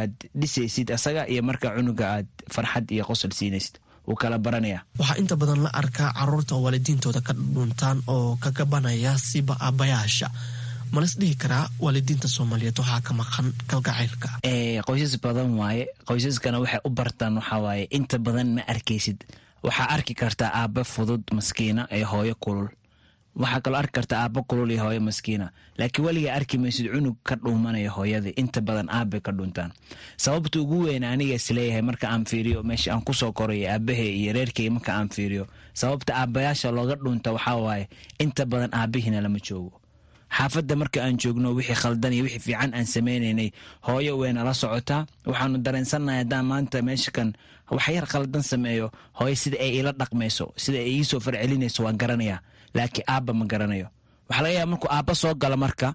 aad 0.00 0.12
dhisaysid 0.40 0.88
asaga 0.96 1.22
iyo 1.32 1.42
markaa 1.48 1.76
cunuga 1.78 2.04
aad 2.18 2.28
farxad 2.54 2.86
iyo 2.90 3.04
qosol 3.08 3.30
siinaysid. 3.38 3.78
Wuu 4.08 4.16
kala 4.18 4.38
baranaya 4.42 4.82
waxaa 4.98 5.20
inta 5.22 5.36
badan 5.40 5.60
la 5.64 5.70
arkaa 5.80 6.10
carruurta 6.18 6.52
oo 6.56 6.62
waalidiintooda 6.66 7.20
ka 7.26 7.32
dhuntaan 7.54 7.98
oo 8.10 8.34
ka 8.42 8.50
gabanaya 8.58 9.12
siba 9.28 9.54
aabbayaasha 9.60 10.28
malas 10.92 11.14
dhihi 11.20 11.34
karaa 11.42 11.68
waalidiinta 11.80 12.28
soomaaliyeed? 12.28 12.78
Waxaa 12.78 13.00
ka 13.00 13.12
maqan 13.14 13.52
kalgacaylka 13.70 14.28
qoysas 14.88 15.14
badan 15.22 15.54
waaye 15.60 15.86
qoysaskana 16.08 16.58
waxay 16.60 16.80
u 16.84 16.90
bartaan 16.90 17.34
waxaa 17.38 17.60
waaye 17.64 17.86
inta 17.90 18.18
badan 18.18 18.48
ma 18.56 18.62
arkaysid. 18.66 19.18
Waxaa 19.62 19.88
arki 19.94 20.14
kartaa 20.14 20.50
aabba 20.60 20.84
fudud 20.84 21.22
maskiina 21.32 21.86
ee 21.90 22.02
hooyo 22.04 22.34
kulul. 22.40 22.68
Waxaa 23.36 23.60
kaloo 23.60 23.78
arki 23.78 23.92
karta 23.92 24.18
aabba 24.18 24.42
kulul 24.42 24.70
iyo 24.70 24.82
hooyo 24.84 25.00
maskiina. 25.00 25.50
Laakiin 25.78 26.04
weligaa 26.06 26.34
arki 26.34 26.58
maysid 26.58 26.86
cunug 26.92 27.16
ka 27.22 27.36
dhuumanaya 27.36 27.90
hooyadii 27.90 28.34
inta 28.36 28.60
badan 28.60 28.88
aabbay 28.90 29.20
ka 29.20 29.32
dhuntaan 29.32 29.72
sababta 30.16 30.60
ugu 30.60 30.78
weyn 30.84 31.04
aniga 31.04 31.34
is 31.34 31.50
leeyahay 31.50 31.82
marka 31.82 32.08
aan 32.08 32.24
fiiriyo 32.24 32.62
meesha 32.62 32.92
aan 32.92 33.02
ku 33.04 33.14
soo 33.14 33.32
korayo 33.32 33.70
aabahe 33.70 34.06
iyo 34.20 34.32
reerkay 34.32 34.68
marka 34.70 34.92
aan 34.94 35.08
fiiriyo 35.08 35.46
sababta 35.74 36.14
aabbayaasha 36.14 36.70
looga 36.70 36.96
dhunta 36.96 37.32
waxaa 37.32 37.56
waaye 37.56 37.88
inta 38.18 38.44
badan 38.46 38.70
aabihiina 38.74 39.20
lama 39.20 39.38
joogo 39.38 39.79
xaafadda 40.36 40.74
marka 40.80 40.98
aan 41.04 41.16
joogno 41.22 41.48
wixii 41.58 41.74
khaldan 41.82 42.12
iyo 42.16 42.24
wixii 42.26 42.42
fiican 42.46 42.70
aan 42.74 42.86
sameynaynay 42.94 43.48
hooyo 43.86 44.12
wayna 44.20 44.44
la 44.48 44.54
socotaa 44.62 45.02
waxaanu 45.26 45.58
dareensannahay 45.64 46.18
haddaan 46.22 46.44
maanta 46.50 46.78
meesha 46.88 47.10
kan 47.16 47.28
wax 47.70 47.86
yar 47.96 48.06
khaldan 48.12 48.42
sameeyo 48.42 48.86
hooyo 49.18 49.34
sida 49.42 49.56
ay 49.64 49.70
ila 49.80 49.92
dhaqmayso 50.00 50.46
sida 50.62 50.78
ay 50.78 50.90
iisoo 51.02 51.20
farcelinayso 51.24 51.80
waan 51.84 51.96
garanayaa 52.02 52.40
laakiin 52.74 53.04
aabba 53.12 53.32
ma 53.38 53.44
garanayo. 53.52 53.86
Waxaa 54.28 54.42
laga 54.44 54.54
yaaba 54.58 54.70
markuu 54.72 54.90
aabba 54.96 55.14
soo 55.22 55.34
gala 55.42 55.56
marka 55.64 55.88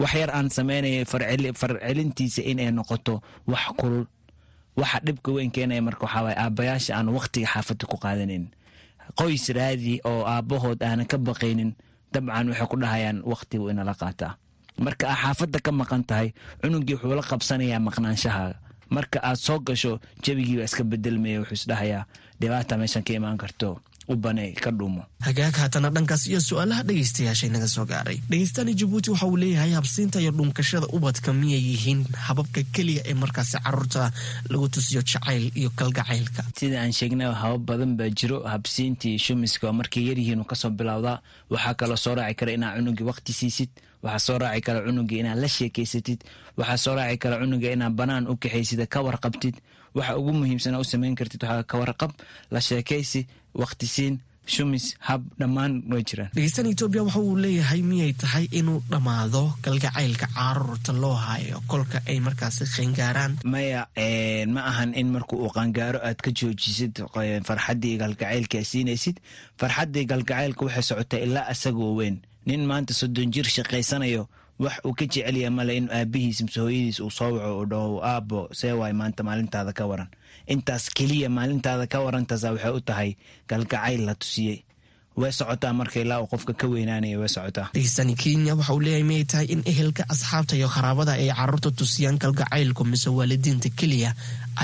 wax 0.00 0.12
yar 0.20 0.30
aan 0.36 0.48
sameynaya 0.56 1.04
farcelintiisa 1.60 2.42
inay 2.50 2.70
noqoto 2.72 3.14
wax 3.46 3.64
kulul 3.78 4.06
waxa 4.76 4.98
dhibka 5.04 5.30
weyn 5.36 5.50
keenaya 5.54 5.82
marka 5.82 6.04
waxaa 6.06 6.22
waye 6.26 6.36
aabbayaasha 6.44 6.92
aan 6.96 7.08
waqtiga 7.16 7.46
xaafadda 7.52 7.84
ku 7.90 7.96
qaadanayn 8.04 8.44
qoys 9.18 9.44
raadi 9.56 10.00
oo 10.10 10.24
aabbahood 10.24 10.80
aanan 10.82 11.06
ka 11.06 11.16
baqaynin 11.18 11.70
dabcan 12.14 12.48
waxay 12.50 12.66
ku 12.70 12.76
dhahayaan 12.82 13.18
waqtigu 13.32 13.70
inala 13.72 13.94
qaataa. 14.02 14.32
Marka 14.84 15.04
aa 15.12 15.16
xaafadda 15.22 15.58
ka 15.66 15.70
maqan 15.80 16.02
tahay 16.08 16.28
cunugii 16.62 16.94
wuxuu 16.96 17.14
la 17.18 17.22
qabsanayaa 17.30 17.80
maqnaanshahaaga 17.88 18.56
marka 18.96 19.18
aad 19.28 19.36
soo 19.46 19.58
gasho 19.68 19.92
jabigiiba 20.24 20.64
iska 20.68 20.82
bedelmaya 20.84 21.40
wuxuu 21.40 21.56
isdhahayaa 21.60 22.04
dhibaata 22.40 22.74
meeshan 22.80 23.02
ka 23.06 23.12
imaan 23.18 23.36
karto 23.42 23.80
u 24.08 24.16
bane 24.16 24.52
ka 24.64 24.70
dhuumo 24.70 25.02
hagaag 25.26 25.54
haatana 25.60 25.90
dhankaas 25.94 26.26
iyo 26.26 26.40
su'aalaha 26.40 26.82
dhegaystayaashay 26.88 27.50
naga 27.50 27.68
soo 27.68 27.84
gaaray. 27.86 28.18
Dhegeystaani 28.30 28.74
jabuuti 28.74 29.10
waxa 29.10 29.26
uu 29.26 29.36
leeyahay 29.36 29.72
habsiinta 29.78 30.20
iyo 30.20 30.30
dhunkashada 30.30 30.86
ubadka 30.96 31.32
miyay 31.32 31.62
yihiin 31.70 32.00
hababka 32.26 32.62
keliya 32.74 33.02
ee 33.10 33.14
markaasi 33.14 33.58
carruurta 33.64 34.10
lagu 34.50 34.68
tusiyo 34.68 35.02
jacayl 35.02 35.50
iyo 35.54 35.70
kalgacaylka. 35.76 36.42
Sida 36.58 36.82
aan 36.82 36.92
sheegnay 36.92 37.30
habab 37.42 37.62
badan 37.66 37.96
baa 37.96 38.10
jiro. 38.10 38.42
Habsiintii 38.52 39.18
shumiska 39.18 39.72
markay 39.72 40.02
yaryihiin 40.08 40.44
ka 40.44 40.54
soo 40.54 40.70
bilowdaa. 40.70 41.20
Waxaa 41.50 41.74
kaloo 41.74 41.96
soo 41.96 42.14
raaci 42.14 42.34
kara 42.34 42.52
inaa 42.52 42.76
cunugii 42.76 43.06
waqti 43.10 43.32
siisid. 43.32 43.70
Waxaa 44.02 44.18
soo 44.26 44.38
raaci 44.38 44.60
kara 44.66 44.80
cunugii 44.86 45.18
inaad 45.22 45.38
la 45.38 45.48
sheekeysatid 45.48 46.20
waxaa 46.58 46.76
soo 46.84 46.94
raaci 46.98 47.18
kara 47.22 47.36
cunuga 47.38 47.70
inaad 47.72 47.94
banaan 47.94 48.26
u 48.28 48.34
kaxaysida 48.36 48.86
ka 48.86 49.00
warqabtid. 49.06 49.54
Waxa 49.94 50.16
ugu 50.18 50.32
muhiimsana 50.32 50.80
u 50.80 50.84
samayn 50.84 51.14
kartid 51.14 51.42
waxaa 51.44 51.62
ka 51.70 51.76
warqab 51.78 52.10
la 52.50 52.60
sheekaysi 52.60 53.26
waqtisiin 53.60 54.14
shumis 54.54 54.86
hab 55.06 55.22
dhammaan 55.40 55.74
way 55.92 56.02
jiraan. 56.08 56.30
Dhegeystan 56.34 56.66
etoobiya 56.72 57.02
waxa 57.06 57.20
uu 57.20 57.36
leeyahay 57.44 57.82
miyay 57.90 58.12
tahay 58.22 58.46
inuu 58.58 58.80
dhammaado 58.90 59.42
kalgacaylka 59.64 60.26
carruurta 60.36 60.92
loo 61.02 61.14
hayo 61.26 61.60
kolka 61.70 61.98
ay 62.10 62.18
markaasi 62.26 62.64
qayngaaraan 62.74 63.38
maya 63.44 63.86
ma 64.54 64.60
ahan 64.70 64.90
in 65.00 65.08
marka 65.14 65.36
uu 65.36 65.50
qaangaaro 65.56 65.98
aad 66.08 66.18
ka 66.24 66.30
joojisid 66.38 66.94
farxaddii 67.48 67.96
galgacaylka 68.02 68.64
siinaysid. 68.70 69.16
Farxaddii 69.60 70.04
galgacaylka 70.10 70.64
waxay 70.66 70.82
socotaa 70.90 71.20
ilaa 71.26 71.46
asagoo 71.52 71.94
weyn 72.00 72.16
nin 72.46 72.62
maanta 72.70 72.92
soddon 73.00 73.28
jir 73.34 73.46
shaqaysanayo 73.56 74.22
wax 74.62 74.76
uu 74.86 74.94
ka 74.98 75.04
jecelya 75.12 75.50
male 75.58 75.72
in 75.80 75.86
aabihiis 75.98 76.38
mise 76.46 76.58
hooyadiis 76.64 76.98
uu 77.04 77.10
soo 77.18 77.30
waco 77.36 77.52
uu 77.60 77.66
dhaho 77.72 77.94
aabo 78.12 78.40
see 78.58 78.72
waay 78.80 78.92
maanta 79.00 79.22
maalintaada 79.28 79.72
ka 79.78 79.84
waran. 79.90 80.08
Intaas 80.52 80.84
keliya 80.96 81.28
maalintaada 81.36 81.86
ka 81.92 81.98
warantaasa 82.04 82.48
waxay 82.54 82.72
u 82.76 82.80
tahay 82.88 83.10
galgacayl 83.50 84.02
la 84.08 84.14
tusiyey. 84.14 84.58
Way 85.20 85.32
socotaa 85.38 85.72
marka 85.78 86.00
ilaa 86.00 86.20
uu 86.22 86.26
qofka 86.32 86.52
ka 86.60 86.66
weynaanaya 86.72 87.18
way 87.20 87.28
socotaa. 87.28 87.66
Dhegeystani 87.74 88.14
kenya 88.22 88.54
waxa 88.58 88.72
uu 88.74 88.80
leeyahay 88.84 89.02
miyay 89.10 89.24
tahay 89.30 89.46
in 89.54 89.60
ehelka 89.72 90.02
asxaabta 90.12 90.54
iyo 90.58 90.68
qaraabada 90.74 91.12
ay 91.20 91.28
carruurta 91.38 91.70
tusiyaan 91.78 92.18
kalgacaylku 92.22 92.82
mise 92.90 93.08
waalidiinta 93.18 93.68
keliya 93.78 94.10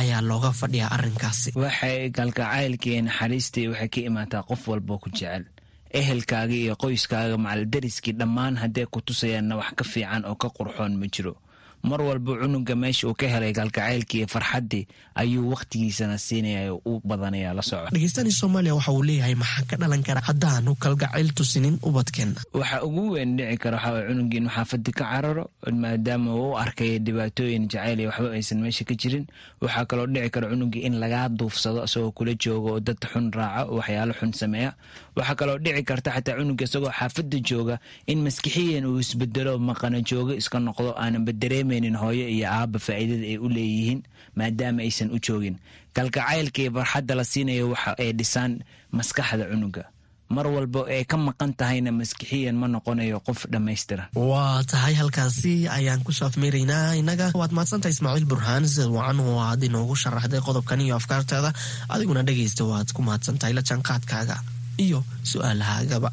ayaa 0.00 0.20
looga 0.30 0.50
fadhiyaa 0.60 0.90
arrinkaasi. 0.96 1.48
Waxay 1.62 2.10
galgacaylkii 2.18 3.02
naxariistii 3.08 3.66
waxay 3.72 3.88
ka 3.94 4.00
imaataa 4.08 4.42
qof 4.48 4.62
walboo 4.70 4.98
ku 5.02 5.08
jecel 5.10 5.44
ehelkaaga 5.90 6.54
iyo 6.54 6.74
qoyskaaga 6.76 7.38
macaldariskii 7.38 8.12
dhammaan 8.12 8.56
haddee 8.56 8.86
ku 8.86 9.00
tusayaanna 9.00 9.56
wax 9.56 9.72
ka 9.76 9.84
fiican 9.84 10.24
oo 10.24 10.34
ka 10.34 10.48
qurxoon 10.56 10.96
ma 11.00 11.06
jiro 11.06 11.36
mar 11.82 12.00
walba 12.02 12.32
cunuga 12.40 12.74
meesha 12.76 13.08
uu 13.08 13.14
ka 13.14 13.26
helay 13.28 13.52
galgacaylkii 13.52 14.18
iyo 14.18 14.26
farxaddii 14.28 14.86
ayuu 15.14 15.50
wakhtigiisana 15.50 16.18
siinaya 16.18 16.74
u 16.74 17.00
badanaya 17.04 17.54
la 17.54 17.62
soco. 17.62 17.88
Dhegeystani 17.92 18.30
soomaaliya 18.32 18.74
waxa 18.74 18.92
uu 18.92 19.02
leeyahay 19.02 19.34
maxaa 19.34 19.64
ka 19.70 19.76
dhalan 19.76 20.02
kara? 20.02 20.20
Haddaanu 20.20 20.74
kalgacayl 20.74 21.30
tusinin 21.34 21.78
ubadkeenna 21.82 22.40
waxa 22.54 22.82
ugu 22.84 23.10
weyn 23.14 23.36
dhici 23.36 23.56
kara 23.58 23.76
waxaa 23.78 24.06
cunugii 24.08 24.36
inuu 24.38 24.50
xaafadii 24.50 24.92
ka 24.92 25.04
cararo 25.04 25.44
maadaama 25.72 26.34
uu 26.34 26.50
u 26.52 26.58
arkay 26.58 26.98
dhibaatooyin 26.98 27.68
jacayl 27.68 28.00
iyo 28.00 28.08
waxba 28.10 28.30
aysan 28.34 28.60
meesha 28.62 28.84
ka 28.84 28.94
jirin. 28.94 29.26
Waxaa 29.60 29.84
kaloo 29.86 30.06
dhici 30.06 30.30
kara 30.30 30.48
cunugii 30.50 30.82
in 30.86 30.98
lagaa 31.00 31.28
duufsado 31.28 31.84
isagoo 31.84 32.10
kula 32.12 32.34
jooga 32.34 32.70
oo 32.72 32.80
dad 32.80 32.98
xun 33.12 33.30
raaca 33.32 33.70
waxyaalo 33.70 34.12
xun 34.18 34.32
sameeya. 34.32 34.74
Waxaa 35.16 35.34
kaloo 35.34 35.58
dhici 35.58 35.82
karta 35.82 36.10
xataa 36.10 36.36
cunuga 36.38 36.64
isagoo 36.64 36.90
xaafada 36.98 37.38
jooga 37.48 37.78
in 38.06 38.18
maskixiyan 38.26 38.86
uu 38.86 38.98
isbedelo 39.00 39.58
maqana 39.58 40.00
joogo 40.08 40.32
iska 40.34 40.58
noqdo 40.58 40.94
aananba 40.98 41.32
dareemaynin 41.68 41.96
hooyo 42.02 42.26
iyo 42.28 42.46
aaba 42.48 42.78
faa'iidada 42.78 43.24
ay 43.32 43.38
u 43.38 43.48
leeyihiin 43.48 44.00
maadaama 44.36 44.80
aysan 44.82 45.10
u 45.10 45.18
joogin. 45.26 45.56
Galgacaylka 45.94 46.58
iyo 46.62 46.70
farxadda 46.76 47.14
la 47.18 47.24
siinayo 47.24 47.64
waxa 47.72 47.94
ay 47.98 48.12
dhisaan 48.18 48.52
maskaxda 48.92 49.44
cunuga. 49.52 49.84
Mar 50.30 50.46
walba 50.46 50.80
ay 50.92 51.04
ka 51.10 51.16
maqan 51.16 51.52
tahayna 51.56 51.90
maskixiyan 51.92 52.56
ma 52.60 52.66
noqonayo 52.68 53.20
qof 53.26 53.40
dhammaystira. 53.52 54.04
Waa 54.14 54.60
tahay 54.70 54.94
halkaasi 55.00 55.68
ayaan 55.68 56.04
ku 56.04 56.12
soo 56.12 56.26
afmeeraynaa 56.28 56.96
innaga 57.00 57.32
waad 57.40 57.52
mahadsantahay 57.56 57.92
ismaaciil 57.96 58.26
burhaan 58.28 58.64
wacan 58.96 59.20
oo 59.24 59.40
aad 59.40 59.62
inoogu 59.68 59.96
sharaxday 59.96 60.40
qodobkan 60.46 60.80
iyo 60.84 60.94
afkaarteeda. 61.00 61.50
Adiguna 61.88 62.22
dhegaysta 62.28 62.64
waad 62.70 62.88
ku 62.96 63.00
mahadsantahay 63.02 63.52
la 63.56 63.62
jaanqaadkaaga 63.68 64.36
iyo 64.84 65.00
su'aalahaagaba 65.30 66.08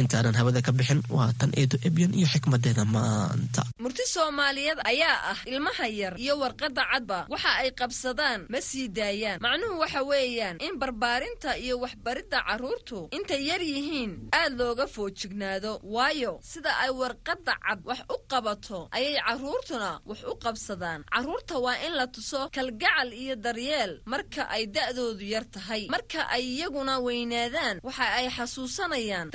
intaanan 0.00 0.34
habada 0.38 0.60
ka 0.66 0.72
bixin 0.76 1.00
waa 1.16 1.32
tan 1.38 1.50
eedo 1.56 1.76
ebyan 1.88 2.12
iyo 2.18 2.26
xikmadeeda 2.32 2.84
maanta. 2.84 3.62
Murti 3.82 4.04
soomaaliyeed 4.14 4.78
ayaa 4.84 5.18
ah 5.32 5.38
ilmaha 5.48 5.86
yar 6.00 6.14
iyo 6.24 6.34
warqadda 6.42 6.82
cadba. 6.92 7.18
Waxa 7.32 7.50
ay 7.64 7.70
qabsadaan 7.80 8.40
ma 8.52 8.60
sii 8.68 8.88
daayaan. 8.96 9.38
Macnuhu 9.44 9.80
waxa 9.82 10.00
weeyaan 10.10 10.56
in 10.66 10.74
barbaarinta 10.80 11.56
iyo 11.64 11.74
waxbaridda 11.84 12.38
carruurtu 12.48 13.08
intay 13.16 13.42
yar 13.48 13.62
yihiin 13.62 14.12
aad 14.40 14.52
looga 14.60 14.86
foojignaado. 14.94 15.72
Waayo 15.94 16.32
sida 16.50 16.72
ay 16.84 16.90
warqadda 17.00 17.54
cad 17.64 17.80
wax 17.88 18.00
u 18.12 18.16
qabato 18.30 18.80
ayay 18.96 19.16
carruurtuna 19.26 19.90
wax 20.08 20.20
u 20.28 20.34
qabsadaan. 20.44 21.00
Carruurta 21.12 21.54
waa 21.64 21.76
in 21.86 21.92
la 21.98 22.06
tuso 22.14 22.40
kalgacal 22.56 23.08
iyo 23.22 23.34
daryeel 23.44 23.92
marka 24.12 24.42
ay 24.54 24.66
da'doodu 24.76 25.24
yar 25.34 25.44
tahay. 25.54 25.82
Marka 25.94 26.20
ay 26.36 26.44
iyaguna 26.60 26.94
weynaadaan 27.06 27.76
waxa 27.86 28.06
ay 28.18 28.26
xasuusanayaan 28.36 29.28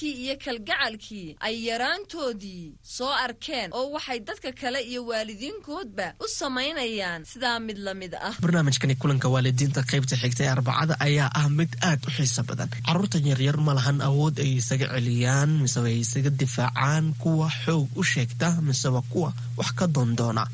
daryeelkii 0.00 0.24
iyo 0.24 0.36
kalgacalkii 0.44 1.36
ay 1.40 1.64
yaraantoodii 1.68 2.72
soo 2.82 3.12
arkeen 3.12 3.70
oo 3.72 3.90
waxay 3.92 4.20
dadka 4.20 4.52
kale 4.52 4.80
iyo 4.82 5.04
waalidiinkoodba 5.06 6.14
u 6.20 6.26
samaynayaan 6.28 7.24
sidaa 7.24 7.58
mid 7.60 7.78
la 7.78 7.94
mid 7.94 8.14
ah. 8.14 8.34
Barnaamijkani 8.40 8.94
kulanka 8.96 9.28
waalidiinta 9.28 9.82
qaybta 9.82 10.16
xigta 10.16 10.44
ee 10.44 10.48
arbacada 10.48 10.96
ayaa 11.00 11.30
ah 11.34 11.48
mid 11.48 11.68
aad 11.82 12.00
u 12.06 12.10
xiiso 12.10 12.42
badan. 12.44 12.68
Carruurtan 12.86 13.26
yaryar 13.26 13.56
ma 13.56 13.74
lahan 13.74 14.00
awood 14.00 14.38
ay 14.38 14.56
isaga 14.60 14.86
celiyaan 14.94 15.50
miseba 15.62 15.86
ay 15.92 16.00
isaga 16.00 16.30
difaacaan 16.30 17.14
kuwa 17.22 17.48
xoog 17.64 17.88
u 17.96 18.02
sheegta 18.04 18.48
miseba 18.62 19.02
kuwa 19.12 19.32
wax 19.56 19.70
ka 19.78 19.86
doondoona 19.86 20.46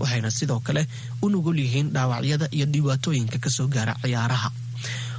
waxayna 0.00 0.30
sidoo 0.30 0.60
kale 0.60 0.86
u 1.22 1.28
nugul 1.28 1.58
yihiin 1.58 1.90
dhaawacyada 1.94 2.46
iyo 2.56 2.66
dhibaatooyinka 2.66 3.38
ka 3.38 3.50
soo 3.50 3.66
gaara 3.66 3.94
ciyaaraha 4.02 4.50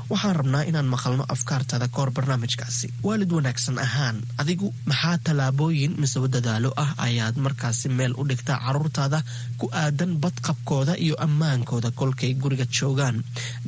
waxaan 0.10 0.36
rabnaa 0.40 0.64
inaan 0.70 0.90
maqalno 0.94 1.24
afkaartada 1.34 1.88
kahor 1.96 2.12
barnaamijkaasi. 2.18 2.88
Waalid 3.06 3.32
wanaagsan 3.38 3.78
ahaan 3.86 4.18
adigu 4.42 4.68
maxaa 4.90 5.18
tallaabooyin 5.26 5.94
miseba 6.02 6.28
dadaalo 6.36 6.70
ah 6.84 6.92
ayaad 7.08 7.36
markaasi 7.46 7.88
meel 7.98 8.14
u 8.18 8.24
dhigtaa 8.30 8.58
caruurtaada 8.66 9.20
ku 9.60 9.66
aadan 9.84 10.12
badqabkooda 10.24 10.94
iyo 11.06 11.16
ammaankooda 11.26 11.92
kolkay 12.00 12.34
guriga 12.42 12.66
joogaan? 12.78 13.18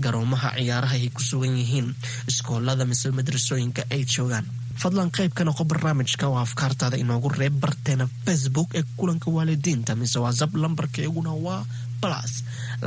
Garoomaha 0.04 0.50
ciyaaraha 0.58 0.96
ay 0.98 1.10
ku 1.16 1.22
sugan 1.30 1.54
yihiin 1.62 1.88
iskoolada 2.30 2.86
miseba 2.92 3.16
madrasooyinka 3.20 3.82
ay 3.94 4.02
joogaan 4.16 4.46
fadlan 4.82 5.10
qayb 5.18 5.34
ka 5.38 5.44
noqo 5.48 5.64
barnaamijka 5.72 6.26
oo 6.32 6.38
afkaartaada 6.46 6.98
inoogu 7.04 7.30
reeb 7.40 7.56
barteena 7.64 8.06
facebook 8.26 8.70
ee 8.80 8.84
kulanka 8.98 9.28
waalidiinta 9.36 9.96
mise 10.02 10.18
whatsapp 10.24 10.54
lambarkeeguna 10.64 11.32
waa 11.46 11.62
plus 12.02 12.32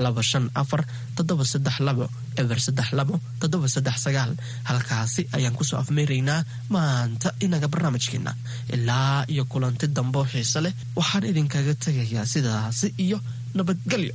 laba 0.05 0.23
shan 0.31 0.47
afar 0.63 0.83
toddoba 1.17 1.45
saddex 1.53 1.77
labo 1.89 2.07
eber 2.41 2.59
saddex 2.67 2.89
labo 2.99 3.15
toddoba 3.41 3.69
saddex 3.75 3.97
sagaal. 4.07 4.33
Halkaasi 4.69 5.23
ayaan 5.37 5.55
ku 5.59 5.65
soo 5.65 5.79
afmeeraynaa 5.83 6.41
maanta 6.75 7.29
inaga 7.47 7.69
barnaamijkeena 7.73 8.33
ilaa 8.75 9.25
iyo 9.33 9.45
kulanti 9.53 9.87
dambo 9.97 10.21
xiise 10.33 10.61
leh 10.65 10.75
waxaan 10.99 11.25
idinkaga 11.31 11.75
tegayaa 11.85 12.27
sidaasi 12.33 12.89
iyo 13.05 13.19
nabadgelyo 13.55 14.15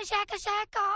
med 0.00 0.06
Shaka 0.06 0.38
Shaka. 0.38 0.89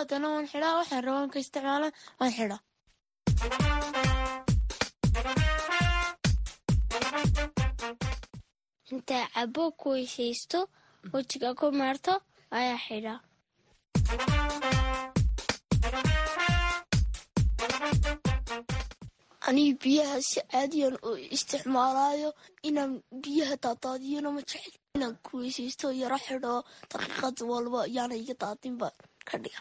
haddana 0.00 0.26
waan 0.34 0.50
xidhaa 0.52 0.78
waxaan 0.80 1.04
raba 1.06 1.20
anka 1.24 1.38
isticmaala 1.44 1.88
waan 2.20 2.32
xidhaa 2.38 2.60
intaa 8.92 9.26
cabo 9.34 9.64
ku 9.78 9.86
weyshaysto 9.94 10.58
wejiga 11.12 11.48
ku 11.58 11.66
maarto 11.78 12.12
ayaa 12.58 12.80
xidhaa 12.86 13.18
aniga 19.48 19.78
biyaha 19.82 20.16
si 20.30 20.40
caadiyan 20.52 20.96
u 21.08 21.10
isticmaalaayo 21.36 22.30
inaan 22.68 22.92
biyaha 23.22 23.54
daadaadiyona 23.64 24.28
ma 24.36 24.40
jecel 24.50 24.74
inaan 24.96 25.14
ku 25.24 25.30
weysaysto 25.42 25.86
yaro 26.02 26.18
xidho 26.26 26.54
daqiiqad 26.90 27.36
walba 27.50 27.80
yaana 27.96 28.14
iga 28.22 28.34
daadinba 28.42 28.88
ka 29.28 29.34
dhiga 29.42 29.60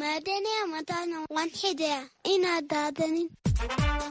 maadana 0.00 0.54
matana 0.74 1.18
waan 1.34 1.50
xidaya 1.60 2.00
inaad 2.32 2.64
daadanin 2.70 3.28
uh, 3.28 4.10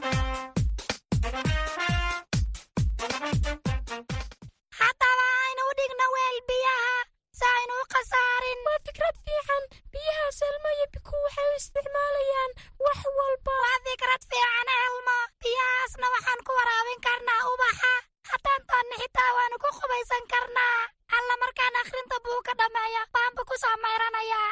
xataa 4.78 5.14
waaynu 5.20 5.62
u 5.70 5.72
dhigno 5.78 6.06
weel 6.14 6.38
biyaha 6.48 6.96
saaynu 7.40 7.74
u 7.82 7.84
khasaarin 7.92 8.58
waa 8.66 8.78
fikrad 8.86 9.16
fiican 9.24 9.64
biyahaas 10.00 10.40
elmo 10.48 10.68
iyo 10.76 10.86
biku 10.94 11.14
waxay 11.24 11.48
u 11.52 11.56
isticmaalayaan 11.60 12.52
wax 12.84 12.98
walba. 13.18 13.52
Waa 13.64 13.78
digrad 13.86 14.22
fiican 14.30 14.68
elmo 14.84 15.16
biyahaasna 15.42 16.06
waxaan 16.14 16.40
ku 16.46 16.52
waraabin 16.58 17.00
karnaa 17.06 17.42
ubaxa. 17.52 17.92
Haddaan 18.30 18.62
doonna 18.68 18.96
xitaa 19.02 19.30
waanu 19.36 19.56
ku 19.62 19.68
qubaysan 19.78 20.24
karnaa. 20.32 20.78
Alla 21.16 21.34
markaan 21.42 21.76
akhrinta 21.82 22.16
buuka 22.24 22.52
dhammeeya 22.60 23.02
baanba 23.14 23.42
ku 23.48 23.54
soo 23.62 23.76
mayranayaa. 23.84 24.50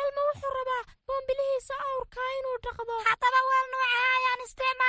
Elmo 0.00 0.20
wuxuu 0.28 0.52
rabaa 0.58 0.82
boombilihiisa 1.06 1.74
awrkaa 1.90 2.30
inuu 2.38 2.58
dhaqdo. 2.64 2.94
Haddaba 3.08 3.40
weel 3.48 3.66
nuucaha 3.72 4.08
ayaan 4.18 4.40
isticma 4.46 4.79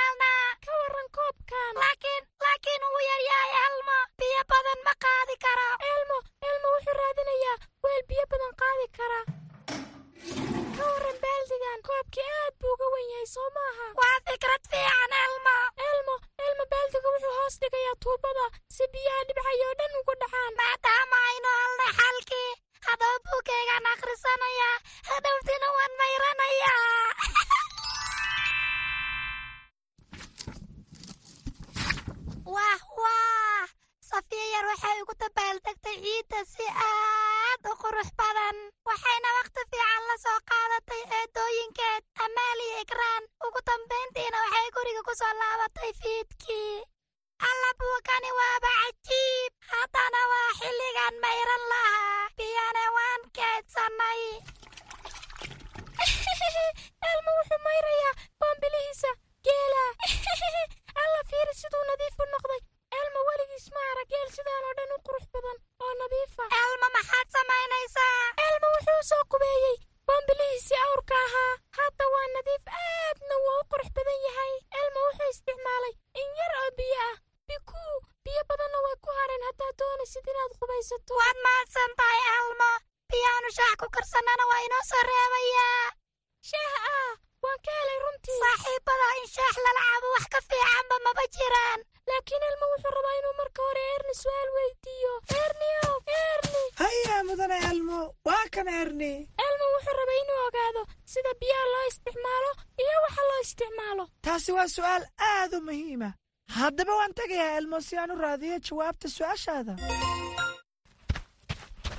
waa 104.62 104.68
su'aal 104.68 105.04
aad 105.18 105.52
u 105.58 105.60
muhiima. 105.66 106.08
Ah 106.50 106.54
haddaba 106.62 106.92
waan 107.00 107.14
tegayaa 107.18 107.56
elmo 107.58 107.80
si 107.80 107.96
aan 107.98 108.10
u 108.14 108.16
raadiyo 108.24 108.58
jawaabta 108.68 109.08
su'aashaada. 109.16 109.74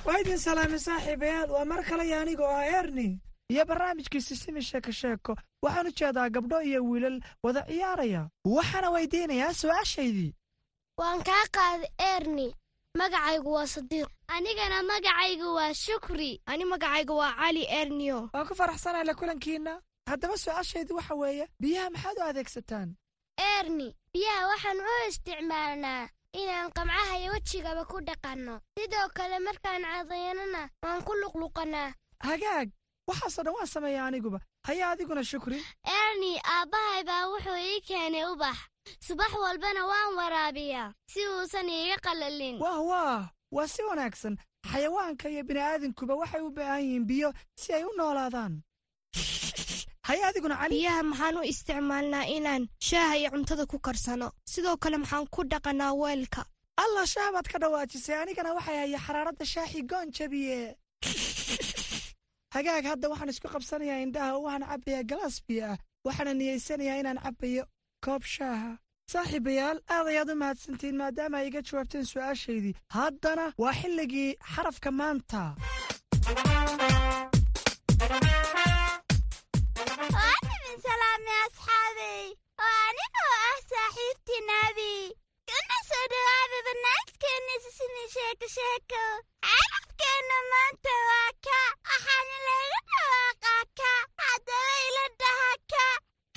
Waa 0.06 0.18
idin 0.22 0.38
salaamay 0.38 0.78
saaxiibayaal 0.86 1.50
waa 1.56 1.64
mar 1.64 1.82
kale 1.88 2.08
yo 2.08 2.16
anigoo 2.20 2.48
ah 2.60 2.64
erni 2.80 3.20
iyo 3.52 3.64
barnaamijkiisi 3.68 4.36
simi 4.36 4.62
sheeko 4.62 4.92
sheeko 5.00 5.32
waxaan 5.62 5.86
u 5.90 5.92
jeedaa 5.98 6.28
gabdho 6.30 6.62
iyo 6.62 6.80
wiilal 6.88 7.20
wada 7.44 7.62
ciyaaraya. 7.68 8.22
Waxaana 8.56 8.90
weydiinayaa 8.96 9.52
su'aashaydii. 9.62 10.32
Waan 11.00 11.20
kaa 11.28 11.44
qaaday 11.56 11.90
erni 12.14 12.46
magacaygu 13.00 13.50
waa 13.56 13.66
sadiiq. 13.76 14.08
Anigana 14.28 14.82
magacaygu 14.82 15.48
waa 15.58 15.74
shukri. 15.74 16.40
Ani 16.46 16.64
magacaygu 16.64 17.16
waa 17.16 17.34
cali 17.40 17.64
erniyo 17.80 18.30
waan 18.32 18.46
ku 18.48 18.54
faraxsanahay 18.54 19.04
la 19.04 19.14
kulankiinna? 19.14 19.74
haddaba 20.10 20.36
su'aashaydu 20.44 20.96
waxa 20.98 21.14
weeye 21.14 21.44
biyaha 21.62 21.90
maxaad 21.94 22.16
u 22.18 22.22
adeegsataan? 22.30 22.88
Erni 23.56 23.88
biyaha 24.12 24.48
waxaan 24.52 24.78
u 24.80 24.94
isticmaalnaa 25.08 26.08
inaan 26.40 26.70
qamcaha 26.76 27.14
iyo 27.18 27.32
wejigaba 27.32 27.84
ku 27.84 27.96
dhaqanno. 28.08 28.54
Sidoo 28.78 29.08
kale 29.16 29.38
markaan 29.46 29.82
cadayanana 29.92 30.62
waan 30.82 31.02
ku 31.06 31.12
luqluqanaa. 31.22 31.94
Hagaag 32.28 32.68
waxaasoo 33.08 33.44
dhan 33.44 33.54
waan 33.54 33.66
sameeya 33.74 34.06
aniguba. 34.06 34.38
Haya 34.66 34.90
adiguna 34.90 35.24
shukri. 35.24 35.58
Erni 35.98 36.32
aabbahay 36.54 37.02
baa 37.04 37.28
wuxuu 37.32 37.58
ii 37.70 37.80
keenay 37.88 38.24
ubax. 38.32 38.56
Subax 39.06 39.32
walbana 39.44 39.86
waan 39.86 40.16
waraabiyaa 40.18 40.92
si 41.12 41.20
uusan 41.28 41.68
iiga 41.68 41.96
qallalin. 42.06 42.56
Wah 42.60 42.80
waah 42.90 43.22
waa 43.50 43.66
si 43.68 43.82
wanaagsan. 43.82 44.36
Xayawaanka 44.70 45.28
iyo 45.28 45.42
bini 45.44 45.60
aadankuba 45.60 46.14
waxay 46.20 46.40
u 46.40 46.50
baahan 46.50 46.82
yihiin 46.84 47.06
biyo 47.06 47.28
si 47.56 47.72
ay 47.72 47.84
u 47.84 47.92
noolaadaan. 47.96 48.62
haya 50.08 50.24
adiguna 50.30 50.56
cali 50.60 50.74
biyaha 50.80 51.02
maxaan 51.10 51.36
u 51.40 51.42
isticmaalnaa 51.52 52.24
inaan 52.36 52.62
shaaha 52.88 53.14
iyo 53.20 53.28
cuntada 53.34 53.64
ku 53.66 53.78
karsano. 53.86 54.28
Sidoo 54.52 54.76
kale 54.82 54.96
maxaan 55.02 55.26
ku 55.34 55.40
dhaqanaa 55.52 55.92
weelka. 56.02 56.42
Allah 56.84 57.06
shaah 57.14 57.30
baad 57.34 57.46
ka 57.52 57.58
dhawaajisay 57.62 58.16
anigana 58.22 58.50
waxay 58.58 58.76
haya 58.82 58.98
xaraaradda 59.06 59.44
shaaxi 59.54 59.80
goon 59.90 60.08
jabiye. 60.16 60.60
Hagaag 62.54 62.84
hadda 62.92 63.06
waxaan 63.12 63.30
isku 63.32 63.48
qabsanayaa 63.54 64.02
indhaha 64.04 64.38
waxaan 64.44 64.64
cabbayaa 64.70 65.08
galaas 65.10 65.36
biyo 65.46 65.64
ah 65.72 65.78
waxaana 66.06 66.32
niyeysanayaa 66.38 67.00
inaan 67.02 67.20
cabbayo 67.24 67.64
koob 68.04 68.22
shaaha. 68.36 68.70
Saaxiibayaal 69.12 69.78
aad 69.94 70.06
ayaad 70.12 70.30
u 70.32 70.36
mahadsantihiin 70.42 70.96
maadaama 71.02 71.36
ay 71.40 71.46
iga 71.48 71.60
jawaabteen 71.68 72.04
su'aashaydii. 72.12 72.74
Haddana 72.96 73.44
waa 73.62 73.74
xilligii 73.80 74.30
xarafka 74.52 74.90
maanta 75.00 75.40
salaamay 81.24 81.44
asxaabey 81.46 82.26
oo 82.64 82.76
anigoo 82.86 83.34
ah 83.48 83.58
saaxiibtii 83.70 84.40
naabi 84.48 84.90
kuna 85.48 85.78
soo 85.88 86.04
dhawaada 86.12 86.58
barnaamijkeenna 86.66 87.54
sisimi 87.64 88.02
sheeko 88.14 88.46
sheeko 88.56 89.02
xarafkeenna 89.46 90.36
maanta 90.52 90.92
waa 91.08 91.30
ka 91.46 91.58
waxaana 91.88 92.36
laga 92.46 92.80
dhawaaqaa 92.90 93.64
ka 93.80 93.90
haddaba 94.24 94.76
ila 94.88 95.04
dhaha 95.20 95.52
ka 95.72 95.86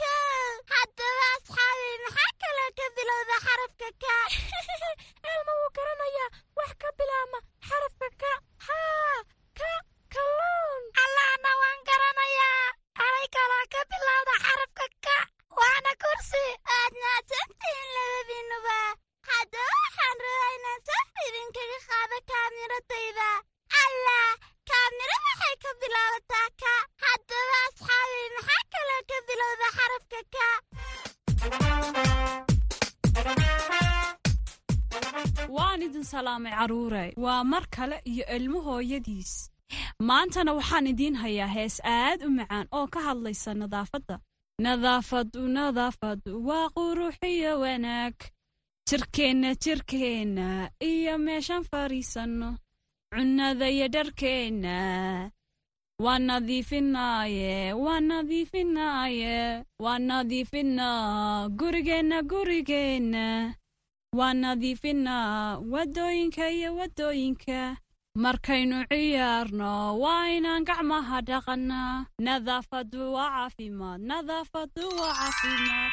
kow 0.02 0.48
haddaba 0.74 1.26
asxaabey 1.36 1.96
maxaa 2.06 2.32
kaloo 2.42 2.72
ka 2.80 2.86
bilowda 2.96 3.36
xarafka 3.46 3.88
ka 4.04 4.16
elma 5.32 5.54
wuu 5.60 5.72
garanayaa 5.78 6.30
wax 6.58 6.72
ka 6.84 6.90
bilaabma 6.98 7.40
xarafka 7.70 8.08
ka 8.24 8.32
haa 8.68 9.18
ka 9.60 9.72
kalluun 10.16 10.84
allahna 11.04 11.52
waan 11.62 11.80
garanayaa 11.90 12.66
kaloo 13.02 13.66
ka 13.74 13.82
bilowda 13.92 14.34
xarafka 14.46 14.86
ka 15.06 15.18
waana 15.58 15.92
kursi. 16.02 16.44
Aad 16.78 16.94
mahadsantihiin 17.02 17.90
labadiinuba 17.96 18.78
haddaba 19.30 19.74
waxaan 19.84 20.18
rabaa 20.26 20.52
inaan 20.58 20.82
saf 20.88 21.08
idinkaga 21.28 21.78
qaado 21.90 22.18
kaamiradayda 22.32 23.30
allah 23.84 24.28
kaamiro 24.70 25.18
waxay 25.28 25.56
ka 25.64 25.72
bilaabataa 25.82 26.48
ka. 26.62 26.74
Haddaba 27.06 27.58
asxaabey 27.68 28.26
maxaa 28.36 28.64
kaloo 28.74 29.02
ka 29.10 29.18
bilowda 29.28 29.68
xarafka 29.78 30.20
ka? 30.36 30.48
Waan 35.58 35.82
idin 35.88 36.04
salaamay 36.14 36.54
carruuray 36.60 37.10
waa 37.24 37.44
mar 37.44 37.64
kale 37.76 37.98
iyo 38.12 38.26
ilmo 38.38 38.60
hooyadiis 38.68 39.32
maantana 40.08 40.54
waxaan 40.54 40.88
idiin 40.88 41.16
hayaa 41.16 41.48
hees 41.56 41.76
aad 41.84 42.20
u 42.28 42.30
macaan 42.30 42.68
oo 42.72 42.88
ka 42.94 43.00
hadlaysa 43.08 43.54
nadaafadda. 43.54 44.16
Nadaafadu 44.62 45.42
nadaafadu 45.58 46.32
waa 46.48 46.70
qurux 46.76 47.16
iyo 47.24 47.60
wanaag. 47.64 48.16
Jirkeenna 48.90 49.50
jirkeenna 49.64 50.70
iyo 50.82 51.18
meeshaan 51.18 51.64
fadhiisanno 51.72 52.50
cunnada 53.14 53.70
iyo 53.70 53.88
dharkeenna 53.96 54.76
waa 56.04 56.20
nadiifinaaye 56.20 57.74
waa 57.74 58.00
nadiifinaaye 58.00 59.66
waa 59.84 60.00
nadiifinaa 60.00 61.50
gurigeenna 61.60 62.18
gurigeenna. 62.32 63.26
Waa 64.18 64.34
nadiifinaa 64.34 65.58
waddooyinka 65.72 66.50
iyo 66.50 66.70
waddooyinka 66.80 67.78
markaynu 68.24 68.78
ciyaarno 68.92 69.72
waa 70.04 70.26
inaan 70.38 70.64
gacmaha 70.70 71.18
dhaqannaa 71.30 72.06
nadaafadu 72.28 73.14
waa 73.16 73.30
caafimaad 73.36 74.00
nadaafadu 74.12 74.86
waa 75.02 75.14
caafimaad. 75.20 75.92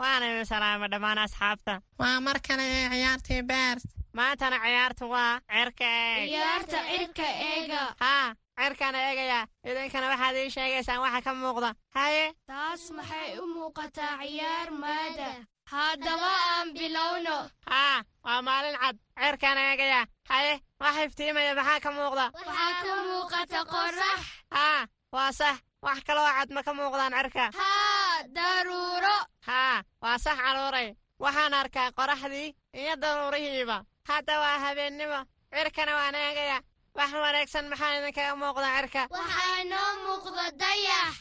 Waana 0.00 0.26
idin 0.32 0.46
salaama 0.46 0.88
dhammaan 0.92 1.18
asxaabta. 1.24 1.80
Waa 2.00 2.20
mar 2.26 2.36
kale 2.48 2.64
ee 2.76 2.88
ciyaartii 2.92 3.42
beers 3.50 3.82
maantana 4.18 4.58
ciyaartu 4.64 5.04
waa 5.14 5.40
cirka 5.52 5.84
eeg 5.84 6.28
ciyaarta 6.30 6.78
cirka 6.90 7.26
eega. 7.50 7.82
Haa 8.04 8.28
cirkana 8.60 8.98
eegaya 9.08 9.40
idinkana 9.68 10.06
waxaad 10.12 10.36
ii 10.36 10.50
sheegaysaan 10.56 11.00
waxa 11.04 11.20
ka 11.26 11.32
muuqda. 11.34 11.70
Haye? 11.96 12.24
Taas 12.46 12.82
maxay 12.96 13.38
u 13.42 13.46
muuqataa 13.54 14.18
ciyaar 14.20 14.70
maada? 14.82 15.30
Haddaba 15.72 16.30
aan 16.52 16.68
bilowno. 16.74 17.36
Haa 17.70 17.98
waa 18.24 18.42
maalin 18.42 18.76
cad. 18.82 18.96
Cirkana 19.20 19.60
eegaya 19.70 20.00
haye 20.30 20.54
wax 20.80 20.96
iftiimaya 21.06 21.54
maxaa 21.54 21.80
ka 21.84 21.90
muuqda. 21.98 22.24
Waxaa 22.34 22.72
ka 22.84 22.92
muuqata 23.08 23.60
qorax 23.72 24.20
haa 24.56 24.86
waa 25.14 25.32
sax. 25.32 25.56
Wax 25.82 25.98
kaloo 26.06 26.28
cad 26.36 26.50
ma 26.54 26.62
ka 26.62 26.72
muuqdaan 26.74 27.12
cirka. 27.18 27.44
Haa 27.60 28.22
daruuro. 28.36 29.16
Haa 29.48 29.82
waa 30.02 30.18
sax 30.18 30.36
caruuray. 30.38 30.88
Waxaan 31.22 31.54
arkaa 31.54 31.92
qoraxdii 31.98 32.54
iyo 32.80 32.94
daruurihiiba. 33.02 33.84
Hadda 34.08 34.34
waa 34.42 34.58
habeennimo 34.64 35.20
cirkana 35.54 35.92
waan 35.98 36.14
eegaya 36.14 36.58
wax 37.00 37.10
wanaagsan 37.24 37.64
maxaa 37.72 37.96
idinkaga 37.98 38.34
muuqda 38.42 38.68
cirka? 38.76 39.02
Waxaa 39.16 39.54
inoo 39.62 39.90
muuqda 40.04 40.44
dayax. 40.62 41.12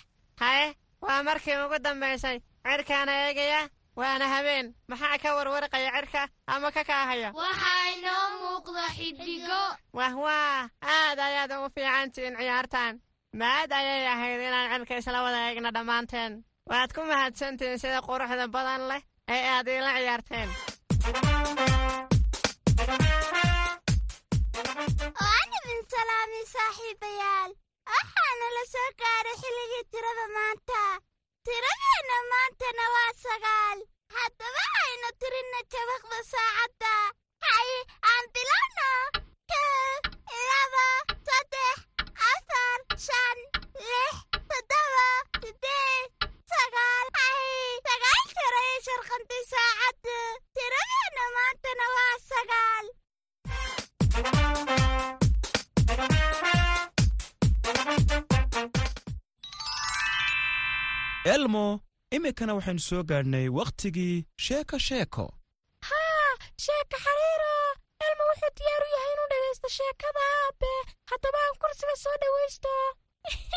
Haye 0.41 0.65
waa 1.05 1.23
markii 1.27 1.57
ugu 1.65 1.77
dambaysay 1.85 2.37
cirkaana 2.65 3.13
eegaya 3.25 3.61
waana 3.99 4.25
habeen. 4.33 4.65
Maxaa 4.89 5.17
ka 5.23 5.29
warwarqaya 5.37 5.91
cirka 5.97 6.21
ama 6.53 6.71
ka 6.75 6.83
kaahaya? 6.89 7.29
Waxaa 7.41 7.83
inoo 7.95 8.25
muuqda 8.41 8.83
xiddigo 8.97 9.61
wah 9.97 10.13
waa 10.25 10.69
aad 10.95 11.19
ayaad 11.27 11.51
ugu 11.57 11.67
fiicantihiin 11.75 12.35
ciyaartan 12.39 12.93
maad 13.39 13.71
ayay 13.79 14.07
ahayd 14.13 14.41
inaan 14.47 14.71
cirka 14.73 14.93
isla 14.99 15.23
wada 15.25 15.39
eegna 15.47 15.71
dhammaanteen. 15.75 16.33
Waad 16.69 16.89
ku 16.95 17.01
mahadsantihiin 17.11 17.79
sida 17.81 17.99
quruxda 18.07 18.45
badan 18.55 18.81
leh 18.89 19.01
ee 19.33 19.41
aad 19.55 19.67
iila 19.67 19.91
ciyaarteen 19.97 20.49
salaamay 25.91 26.45
saaxiibayaal 26.53 27.51
waxaana 27.91 28.47
la 28.55 28.63
soo 28.73 28.89
gaaray 29.01 29.35
xilligii 29.41 29.83
tirada 29.91 30.25
maanta. 30.35 30.81
Tiradeenna 31.45 32.17
maantana 32.31 32.85
waa 32.95 33.11
sagaal. 33.23 33.79
Haddaba 34.15 34.63
aynu 34.83 35.09
tirinna 35.21 35.59
jabaqda 35.73 36.19
saacadda. 36.31 36.93
Hay 37.47 37.69
aan 38.11 38.25
bilowno 38.35 38.89
kow 39.51 39.93
laba 40.49 40.87
saddex 41.27 41.77
afar 42.33 42.79
shan 43.05 43.37
lix 43.89 44.13
toddoba 44.49 45.07
siddeed 45.41 46.05
sagaal. 46.53 47.05
Hay 47.19 47.47
sagaal 47.87 48.23
jeer 48.35 48.53
ayay 48.61 48.79
sharqantay 48.87 49.43
saacaddu 49.53 50.17
tiradeenna 50.55 51.25
maantana 51.37 51.85
waa 51.97 52.15
sagaal 52.31 52.85
elmo 61.33 61.65
iminkana 62.15 62.53
waxaynu 62.57 62.81
soo 62.89 63.03
gaadhnay 63.09 63.47
wakhtigii 63.59 64.25
sheeko 64.45 64.77
sheeko. 64.87 65.25
Haa 65.89 66.31
sheeka 66.65 66.97
xariiro! 67.05 67.55
Elmo 68.05 68.23
wuxuu 68.29 68.51
diyaar 68.57 68.83
u 68.85 68.89
yahay 68.95 69.11
inuu 69.13 69.27
dhegaysto 69.31 69.69
sheekada 69.77 70.21
aabe. 70.37 70.71
Haddaba 71.11 71.39
aan 71.45 71.57
kursiga 71.61 71.95
soo 72.03 72.15
dhowaysto 72.21 72.73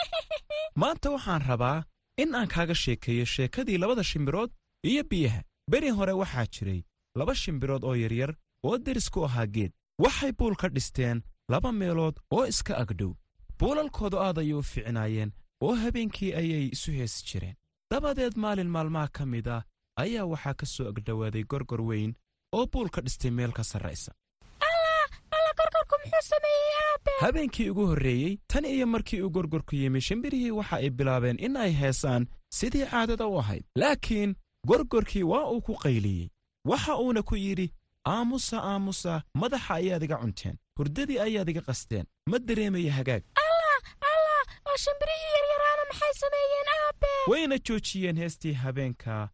maanta 0.82 1.10
waxaan 1.14 1.42
rabaa 1.48 1.78
in 2.22 2.34
aan 2.34 2.48
kaaga 2.54 2.74
sheekeeyo 2.84 3.24
sheekadii 3.34 3.78
labada 3.82 4.04
shimbirood 4.10 4.50
iyo 4.90 5.02
biyaha. 5.10 5.40
Beri 5.70 5.90
hore 5.98 6.12
waxaa 6.22 6.46
jiray 6.54 6.80
laba 7.18 7.34
shimbirood 7.42 7.82
oo 7.84 7.96
yaryar 8.02 8.32
oo 8.66 8.76
deris 8.78 9.08
ku 9.14 9.24
ahaa 9.28 9.46
geed. 9.54 9.72
Waxay 10.04 10.32
buul 10.38 10.54
ka 10.60 10.68
dhisteen 10.68 11.18
laba 11.52 11.70
meelood 11.80 12.16
oo 12.36 12.44
iska 12.52 12.74
agdhow 12.82 13.12
buulalkoodu 13.60 14.16
aad 14.26 14.38
ayay 14.38 14.54
u 14.60 14.62
ficnaayeen 14.62 15.30
oo 15.64 15.74
habeenkii 15.82 16.32
ayay 16.40 16.66
isu 16.74 16.90
heesi 16.98 17.24
jireen. 17.28 17.56
Dabadeed 17.90 18.34
maalin 18.36 18.68
maalmaha 18.74 19.08
ka 19.16 19.26
mid 19.26 19.46
ah 19.48 19.62
ayaa 20.02 20.24
waxaa 20.32 20.54
ka 20.60 20.66
soo 20.66 20.88
agdhowaaday 20.92 21.44
gorgor 21.50 21.80
weyn 21.90 22.12
oo 22.56 22.66
buul 22.72 22.88
ka 22.94 23.00
dhistay 23.04 23.30
meel 23.30 23.52
ka 23.52 23.62
sarraysa. 23.64 24.12
Alla 25.36 25.50
gorgorku 25.58 25.96
muxuu 26.04 26.24
sameeyey 26.32 26.72
aabe 26.84 27.10
habeenkii 27.20 27.70
ugu 27.70 27.86
horreeyey 27.90 28.38
tan 28.50 28.64
iyo 28.64 28.86
markii 28.86 29.20
uu 29.22 29.30
gorgorku 29.36 29.76
yimi 29.76 30.00
shimbirihii 30.00 30.50
waxa 30.58 30.76
ay 30.76 30.90
bilaabeen 30.90 31.38
in 31.46 31.56
ay 31.56 31.72
heesaan 31.80 32.26
sidii 32.58 32.86
caadada 32.90 33.26
u 33.26 33.38
ahayd. 33.38 33.64
Laakiin 33.76 34.34
gorgorkii 34.66 35.22
waa 35.22 35.46
uu 35.52 35.60
ku 35.60 35.72
qayliyey. 35.84 36.28
Waxa 36.70 36.96
uuna 36.98 37.22
ku 37.22 37.36
yidhi 37.36 37.72
aamusa 38.06 38.56
aamusa 38.72 39.22
madaxa 39.34 39.74
ayaad 39.74 40.02
iga 40.02 40.16
cunteen 40.22 40.56
hurdadii 40.78 41.18
ayaad 41.26 41.48
iga 41.48 41.60
qasteen 41.68 42.06
ma 42.30 42.38
dareemaya 42.38 42.92
hagaag 42.98 43.22
oo 44.68 44.76
shimbirihii 44.84 45.32
yaryaraana 45.36 45.84
maxay 45.90 46.12
sameeyeen 46.22 46.68
aabe? 46.78 47.08
Wayna 47.30 47.56
joojiyeen 47.68 48.16
heestii 48.22 48.52
habeenka 48.52 49.28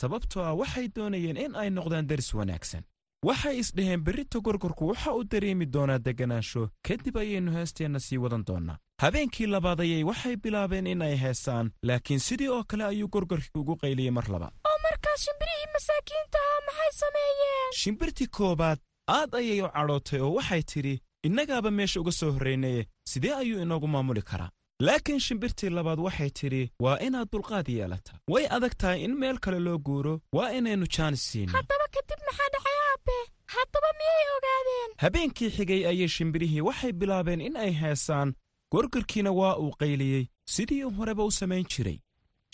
sababtoo 0.00 0.42
ah 0.48 0.54
waxay 0.62 0.88
doonayeen 0.96 1.36
in 1.36 1.54
ay 1.56 1.70
noqdaan 1.70 2.06
daris 2.06 2.34
wanaagsan. 2.34 2.82
Waxay 3.28 3.58
isdhaheen 3.58 4.00
berrita 4.06 4.38
gorgorku 4.40 4.88
waxa 4.88 5.12
uu 5.14 5.24
dareemi 5.32 5.66
doonaa 5.74 5.98
degganaansho 6.06 6.62
kadib 6.88 7.16
ayaynu 7.16 7.52
heesteenna 7.56 8.00
sii 8.06 8.18
wadan 8.24 8.44
doonnaa. 8.48 8.78
Habeenkii 9.02 9.46
labaad 9.46 9.80
ayay 9.80 10.02
waxay 10.10 10.36
bilaabeen 10.36 10.86
in 10.86 11.02
ay 11.02 11.16
heesaan 11.24 11.70
laakiin 11.82 12.20
sidii 12.20 12.48
oo 12.48 12.64
kale 12.64 12.84
ayuu 12.84 13.08
gorgorkii 13.08 13.58
ugu 13.60 13.76
qayliyey 13.76 14.10
mar 14.10 14.26
labaad 14.34 14.52
oo 14.68 14.78
markaas 14.82 15.20
shimbirihii 15.24 15.72
masaakiinta 15.74 16.38
ah 16.50 16.60
maxay 16.66 16.92
sameeyeen? 17.02 17.72
Shimbirtii 17.82 18.26
koowaad 18.26 18.78
aad 19.08 19.34
ayay 19.34 19.60
u 19.62 19.68
cadhootay 19.68 20.20
oo 20.20 20.32
waxay 20.38 20.62
tidhi 20.62 21.00
innagaaba 21.26 21.70
meesha 21.70 22.00
uga 22.00 22.12
soo 22.12 22.30
horraynaye 22.32 22.86
sidee 23.10 23.34
ayuu 23.34 23.62
inoogu 23.62 23.88
maamuli 23.88 24.22
karaa 24.22 24.50
laakiin 24.80 25.20
shimbirtii 25.20 25.70
labaad 25.70 25.98
waxay 25.98 26.30
tidhi 26.30 26.70
waa 26.84 26.98
inaad 27.06 27.28
dulqaad 27.32 27.68
yeelataa. 27.68 28.18
Way 28.28 28.46
adag 28.50 28.74
tahay 28.78 29.04
in 29.04 29.14
meel 29.18 29.38
kale 29.38 29.58
loo 29.60 29.78
guuro. 29.78 30.20
Waa 30.32 30.50
inaynu 30.58 30.86
jaanis 30.96 31.22
siinno 31.30 31.52
haddaba 31.52 31.86
kadib 31.94 32.20
maxaa 32.26 32.48
dhacay 32.54 32.76
aabe? 32.90 33.16
Haddaba 33.54 33.88
miyay 33.98 34.26
ogaadeen? 34.36 34.90
Habeenkii 35.02 35.50
xigay 35.56 35.86
ayay 35.90 36.08
shimbirihii 36.08 36.60
waxay 36.60 36.92
bilaabeen 36.92 37.40
in 37.40 37.56
ay 37.56 37.72
heesaan 37.80 38.34
gorgorkiina 38.72 39.30
waa 39.32 39.56
uu 39.56 39.70
qayliyey. 39.80 40.26
Sidii 40.54 40.84
uu 40.84 40.90
horeba 40.98 41.24
u 41.24 41.30
samayn 41.30 41.64
jiray. 41.72 41.98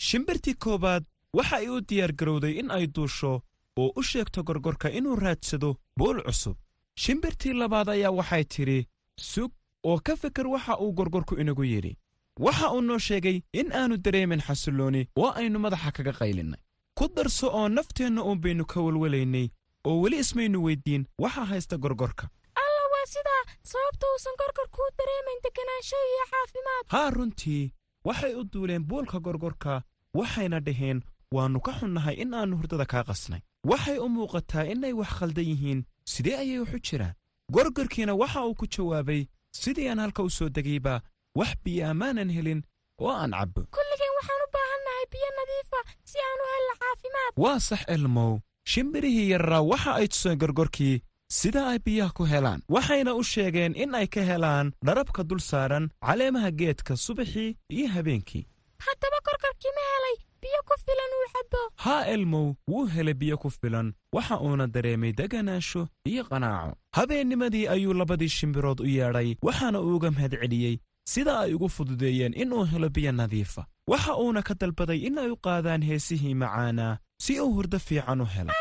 Shimbirtii 0.07 0.53
koowaad 0.53 1.03
waxa 1.33 1.55
ay 1.57 1.67
u 1.69 1.81
diyaargarowday 1.89 2.53
in 2.59 2.71
ay 2.71 2.87
duusho 2.95 3.41
oo 3.77 3.91
u 3.95 4.03
sheegto 4.03 4.43
gorgorka 4.43 4.89
inuu 4.89 5.15
raadsado 5.15 5.75
buul 5.97 6.21
cusub. 6.23 6.57
Shimbirtii 7.03 7.53
labaad 7.53 7.89
ayaa 7.89 8.11
waxay 8.11 8.43
tidhi 8.43 8.87
sug 9.19 9.51
oo 9.83 9.99
ka 10.05 10.15
fikir 10.15 10.47
waxa 10.47 10.77
uu 10.79 10.93
gorgorku 10.93 11.35
inagu 11.41 11.63
yidhi 11.63 11.97
waxa 12.45 12.67
uu 12.75 12.81
noo 12.81 12.97
sheegay 13.07 13.37
in 13.59 13.67
aannu 13.79 13.95
dareemin 14.05 14.41
xasillooni 14.47 15.01
oo 15.21 15.31
aynu 15.41 15.57
madaxa 15.65 15.91
kaga 15.95 16.13
qaylinnay. 16.19 16.59
Ku 16.97 17.05
darso 17.15 17.47
oo 17.59 17.67
nafteenna 17.69 18.21
uun 18.23 18.39
baynu 18.43 18.65
ka 18.71 18.79
welwelaynay 18.85 19.47
oo 19.87 19.97
weli 20.01 20.17
ismaynu 20.23 20.57
weyddiin 20.65 21.03
waxa 21.23 21.45
haysta 21.51 21.77
gorgorka. 21.83 22.25
Alla 22.63 22.83
waa 22.93 23.05
sidaa 23.13 23.43
sababta 23.71 24.05
uusan 24.13 24.35
gorgorku 24.41 24.79
u 24.87 24.89
dareemayn 24.97 25.39
deganaansho 25.45 25.97
iyo 26.11 26.23
caafimaad. 26.31 26.85
Haa 26.93 27.09
runtii 27.15 27.71
waxay 28.07 28.33
u 28.39 28.43
duuleen 28.53 28.83
buulka 28.89 29.19
gorgorka 29.19 29.81
waxayna 30.19 30.59
dhaheen 30.59 30.99
waannu 31.35 31.59
ka 31.65 31.71
xunnahay 31.79 32.15
in 32.23 32.33
aannu 32.33 32.57
hurdada 32.59 32.85
kaa 32.85 33.03
qasnay. 33.09 33.41
Waxay 33.71 33.97
u 34.05 34.07
muuqataa 34.15 34.65
inay 34.73 34.93
wax 34.99 35.09
khaldan 35.17 35.45
yihiin 35.51 35.79
sidee 36.11 36.37
ayay 36.41 36.59
wax 36.59 36.73
u 36.73 36.79
jiraan? 36.87 37.13
Gorgorkiina 37.53 38.13
waxa 38.21 38.45
uu 38.45 38.55
ku 38.59 38.65
jawaabay 38.73 39.21
sidii 39.61 39.87
aan 39.89 39.99
halka 39.99 40.23
u 40.23 40.29
soo 40.29 40.49
degayba 40.49 41.01
wax 41.35 41.55
biyo 41.63 41.87
ammaanan 41.89 42.29
helin 42.29 42.61
oo 43.01 43.09
aan 43.11 43.31
cabbo. 43.31 43.61
Kulligeen 43.75 44.13
waxaan 44.17 44.41
u 44.45 44.47
baahannahay 44.55 45.05
biyo 45.13 45.29
nadiifa 45.37 45.79
si 46.03 46.17
aan 46.27 46.39
u 46.43 46.47
helno 46.53 46.73
caafimaad. 46.81 47.31
Waa 47.43 47.59
sax 47.59 47.81
elmow 47.87 48.39
shimbirihii 48.71 49.29
yarraa 49.33 49.61
waxa 49.71 49.91
ay 49.95 50.07
tuseen 50.07 50.37
gorgorkii 50.41 51.01
sida 51.39 51.67
ay 51.67 51.79
biyaha 51.85 52.11
ku 52.17 52.23
helaan. 52.25 52.61
Waxayna 52.69 53.13
u 53.15 53.23
sheegeen 53.23 53.75
in 53.75 53.95
ay 53.95 54.07
ka 54.07 54.21
helaan 54.21 54.73
dharabka 54.85 55.23
dul 55.23 55.39
saaran 55.39 55.89
caleemaha 56.05 56.51
geedka 56.51 56.95
subaxii 57.05 57.57
iyo 57.75 57.87
habeenkii. 57.95 58.45
Haddaba 58.85 59.17
gorgorkii 59.27 59.73
ma 59.77 59.83
helay 59.93 60.15
biyo 60.41 60.59
ku 60.67 60.73
filan 60.85 61.11
uu 61.17 61.27
cabbo 61.33 61.59
haa 61.83 62.05
elmow 62.13 62.47
wuu 62.71 62.85
helay 62.95 63.13
biyo 63.13 63.37
ku 63.37 63.49
filan. 63.49 63.93
Waxa 64.15 64.39
uuna 64.45 64.67
dareemay 64.67 65.13
deganaansho 65.13 65.87
iyo 66.05 66.23
qanaaco. 66.29 66.75
Habeennimadii 66.95 67.67
ayuu 67.67 67.93
labadii 67.93 68.29
shimbirood 68.29 68.79
u 68.81 68.85
yeedhay 68.85 69.35
waxaana 69.41 69.79
uuga 69.81 70.11
mahad 70.11 70.33
celiyey 70.41 70.77
sida 71.07 71.39
ay 71.39 71.53
ugu 71.53 71.69
fududeeyeen 71.69 72.33
inuu 72.33 72.63
helo 72.65 72.89
biyo 72.89 73.11
nadiifa. 73.11 73.65
Waxa 73.87 74.15
uuna 74.17 74.41
ka 74.41 74.53
dalbaday 74.53 74.99
in 75.07 75.17
ay 75.17 75.29
u 75.29 75.37
qaadaan 75.37 75.83
heesihii 75.83 76.33
macaanaa 76.35 76.97
si 77.21 77.39
uu 77.41 77.53
hurdo 77.53 77.79
fiican 77.79 78.21
u 78.21 78.25
helo. 78.25 78.51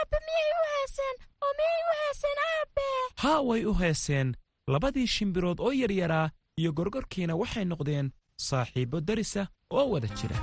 Haa 3.16 3.40
way 3.40 3.64
u 3.64 3.74
heeseen. 3.74 4.34
Labadii 4.68 5.06
shimbirood 5.06 5.60
oo 5.60 5.72
yaryaraa 5.72 6.30
iyo 6.60 6.72
gorgorkiina 6.72 7.36
waxay 7.36 7.64
noqdeen 7.64 8.10
saaxiibbo 8.36 9.00
darisa 9.00 9.46
oo 9.70 9.86
wada 9.90 10.08
jira 10.08 10.36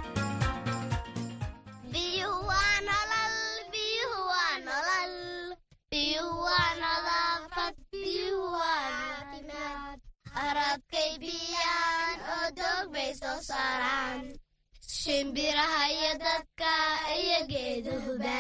shimbiraha 14.97 15.81
iyo 15.97 16.11
dadka 16.23 16.71
iyo 17.21 17.39
geedahuba 17.51 18.39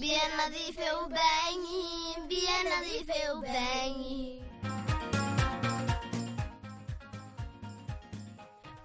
biyo 0.00 0.24
nadiifay 0.36 0.92
u 1.02 1.04
baahan 1.14 1.60
yihiin 1.72 2.20
biyo 2.30 2.56
nadiifay 2.70 3.24
u 3.34 3.36
baahan 3.44 3.92
yihiin 4.04 4.42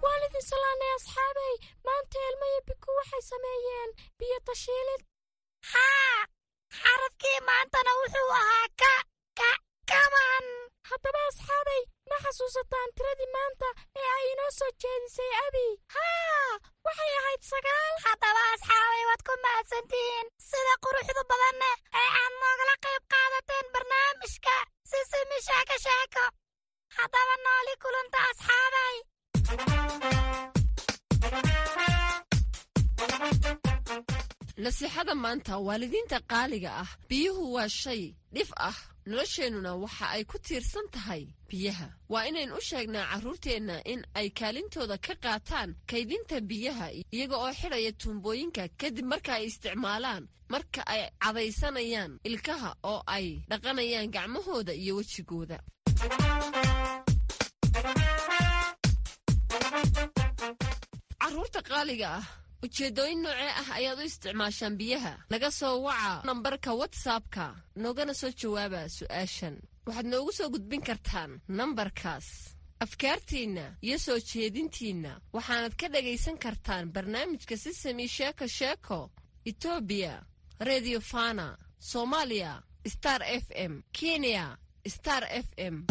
waan 0.02 0.22
idin 0.26 0.44
salaanay 0.50 0.92
asxaabay 0.98 1.54
maanta 1.86 2.18
elmo 2.28 2.46
iyo 2.52 2.60
biku 2.68 2.90
waxay 2.98 3.22
sameeyeen 3.30 3.90
biyo 4.18 4.38
tashiilid. 4.48 5.02
Haa 5.72 6.18
xarafkii 6.80 7.38
maantana 7.48 7.90
wuxuu 8.00 8.30
ahaa 8.40 8.66
ka 8.80 8.92
ka 9.38 9.50
kaman 9.90 10.44
haddaba 10.90 11.20
asxaabay 11.30 11.80
ma 12.08 12.16
xasuusataan 12.24 12.88
tiradii 12.96 13.30
maanta 13.36 13.68
ee 14.00 14.08
ay 14.16 14.24
inoo 14.32 14.50
soo 14.58 14.70
jeedisay 14.82 15.32
abi. 15.46 15.66
Ahayd 16.00 16.09
sagaal 17.50 17.94
haddaba 18.04 18.42
asxaabay 18.54 19.02
waad 19.08 19.22
ku 19.28 19.34
mahadsantihiin 19.44 20.26
sida 20.48 20.74
quruxdu 20.84 21.22
badanne 21.30 21.70
ee 22.00 22.08
aad 22.22 22.34
noogala 22.42 22.74
qayb 22.84 23.02
qaadateen 23.14 23.66
barnaamijka 23.74 24.56
sisimi 24.90 25.38
sheeko 25.48 26.24
haddaba 26.98 27.34
nooli 27.46 27.74
kulanta 27.82 28.18
asxaabay 28.30 28.96
nasiixada 34.64 35.14
maanta 35.24 35.54
waalidiinta 35.66 36.18
qaaliga 36.32 36.70
ah 36.82 36.90
biyuhu 37.08 37.44
waa 37.56 37.68
shay 37.82 38.02
dhif 38.34 38.50
ah 38.70 38.76
nolosheennuna 39.06 39.72
waxa 39.82 40.06
ay 40.14 40.24
ku 40.24 40.38
tiirsan 40.38 40.86
tahay 40.92 41.22
biyaha. 41.48 41.88
Waa 42.08 42.24
inayn 42.28 42.52
u 42.52 42.60
sheegnaa 42.60 43.06
carruurteenna 43.10 43.76
in 43.84 44.02
ay 44.14 44.30
kaalintooda 44.30 44.98
ka 44.98 45.14
qaataan 45.24 45.74
kaydinta 45.90 46.40
biyaha 46.40 46.86
iyaga 47.12 47.36
oo 47.36 47.52
xidhaya 47.60 47.92
tuumbooyinka 48.00 48.68
kadib 48.80 49.06
marka 49.12 49.32
ay 49.38 49.44
isticmaalaan 49.50 50.28
marka 50.52 50.82
ay 50.86 51.02
cadaysanayaan 51.22 52.12
ilkaha 52.28 52.70
oo 52.82 53.02
ay 53.06 53.26
dhaqanayaan 53.50 54.10
gacmahooda 54.14 54.72
iyo 54.74 54.96
wejigooda. 54.98 55.58
Carruurta 61.20 61.60
qaaliga 61.62 62.08
ah 62.20 62.26
ujeeddooyin 62.64 63.22
noocee 63.22 63.50
ah 63.60 63.68
ayaad 63.78 63.98
u 63.98 64.02
isticmaashaan 64.10 64.76
biyaha? 64.80 65.14
Naga 65.30 65.50
soo 65.50 65.82
waca 65.86 66.22
nambarka 66.28 66.70
watsapka 66.80 67.44
noogana 67.82 68.14
soo 68.14 68.30
jawaaba 68.40 68.80
su'aashan. 68.96 69.56
Waxaad 69.86 70.06
noogu 70.12 70.32
soo 70.32 70.48
gudbin 70.54 70.82
kartaan 70.88 71.40
nambarkaas. 71.48 72.26
Afkaartiinna 72.84 73.64
iyo 73.86 73.98
soo 73.98 74.18
jeedintiinna 74.30 75.12
waxaanad 75.36 75.74
ka 75.80 75.86
dhagaysan 75.88 76.38
kartaan 76.44 76.92
barnaamijka 76.94 77.56
sisami 77.56 78.08
sheeko 78.08 78.46
sheeko 78.58 79.10
etoobiya 79.50 80.14
redio 80.68 81.00
fana 81.00 81.46
soomaaliya 81.90 82.52
star 82.94 83.22
f 83.22 83.46
m 83.70 83.82
kenya 83.92 84.56
star 84.88 85.24
f 85.46 85.46
m 85.56 85.84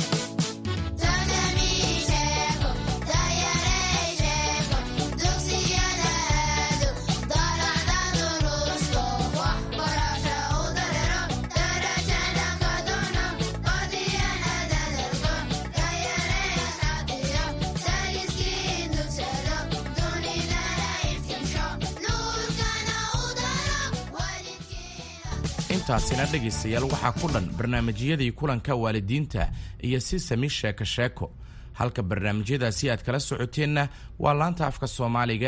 intaasina 25.90 26.26
dhegaystayaal 26.32 26.86
waxaa 26.86 27.12
ku 27.18 27.28
dhan 27.34 27.46
barnaamijyadii 27.58 28.32
kulanka 28.32 28.76
waalidiinta 28.76 29.50
iyo 29.82 30.00
si 30.00 30.20
sami 30.20 30.50
sheeko 30.50 30.86
sheeko 30.86 31.32
halka 31.74 32.04
barnaamijyadaasi 32.04 32.90
aad 32.92 33.02
kala 33.02 33.20
socoteenna 33.20 33.88
waa 34.20 34.34
laanta 34.34 34.68
afka 34.68 34.88
soomaaliga 34.88 35.48